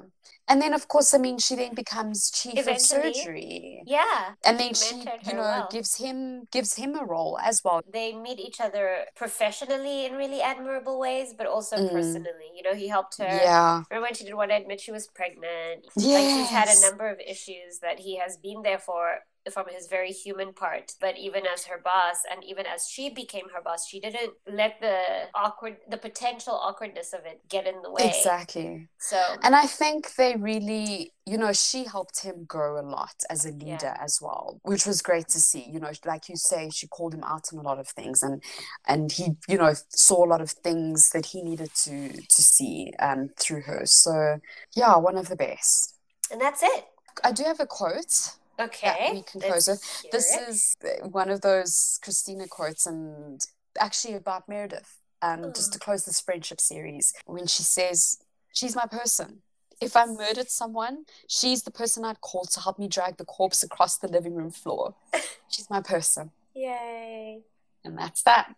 [0.49, 3.09] and then of course i mean she then becomes chief Eventually.
[3.09, 4.33] of surgery Yeah.
[4.45, 5.69] and then she you know well.
[5.71, 10.41] gives him gives him a role as well They meet each other professionally in really
[10.41, 11.91] admirable ways, but also Mm.
[11.91, 12.51] personally.
[12.57, 13.25] You know, he helped her.
[13.49, 15.85] yeah Remember when she didn't want to admit she was pregnant?
[15.97, 19.21] Like she's had a number of issues that he has been there for
[19.53, 20.93] from his very human part.
[21.01, 24.81] But even as her boss, and even as she became her boss, she didn't let
[24.81, 28.39] the awkward, the potential awkwardness of it get in the way.
[28.41, 33.17] exactly So And I think they really, you know, she helped him grow a lot
[33.31, 33.65] as a Yeah.
[33.67, 35.67] leader as well, which was great to see.
[35.71, 38.43] You know, like you say, she called him out on a lot of things, and
[38.87, 42.93] and he, you know, saw a lot of things that he needed to to see
[43.01, 43.83] um, through her.
[43.87, 44.41] So
[44.77, 45.95] yeah, one of the best.
[46.31, 46.87] and that's it.
[47.25, 48.37] I do have a quote.
[48.61, 49.11] Okay.
[49.13, 49.83] we can close with.
[50.13, 50.49] This it.
[50.49, 53.41] is one of those Cristina quotes, and
[53.79, 54.99] actually about Meredith.
[55.23, 58.19] Um, just to close this friendship series, when she says,
[58.53, 59.43] "She's my person.
[59.81, 63.63] If I murdered someone, she's the person I'd call to help me drag the corpse
[63.63, 64.95] across the living room floor.
[65.49, 67.41] She's my person." Yay.
[67.85, 68.55] And that's that.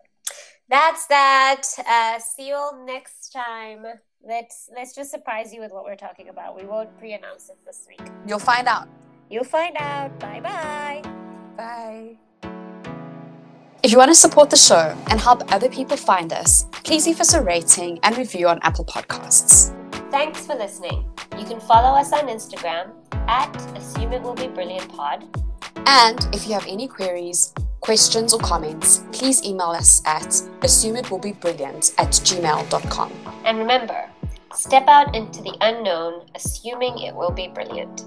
[0.69, 1.63] That's that.
[1.87, 3.87] Uh, see you all next time.
[4.23, 6.57] Let's let's just surprise you with what we're talking about.
[6.57, 8.01] We won't pre-announce it this week.
[8.27, 8.89] You'll find out.
[9.29, 10.19] You'll find out.
[10.21, 11.03] Bye bye.
[11.57, 12.17] Bye.
[13.83, 17.21] If you want to support the show and help other people find us, please leave
[17.21, 19.73] us a rating and review on Apple Podcasts.
[20.11, 21.05] Thanks for listening.
[21.39, 22.91] You can follow us on Instagram
[23.29, 25.25] at Assume It Will Be Brilliant Pod.
[25.87, 30.27] And if you have any queries, questions, or comments, please email us at
[30.63, 33.13] assumeitwillbebrilliant at gmail.com.
[33.45, 34.05] And remember,
[34.53, 38.05] step out into the unknown, assuming it will be brilliant.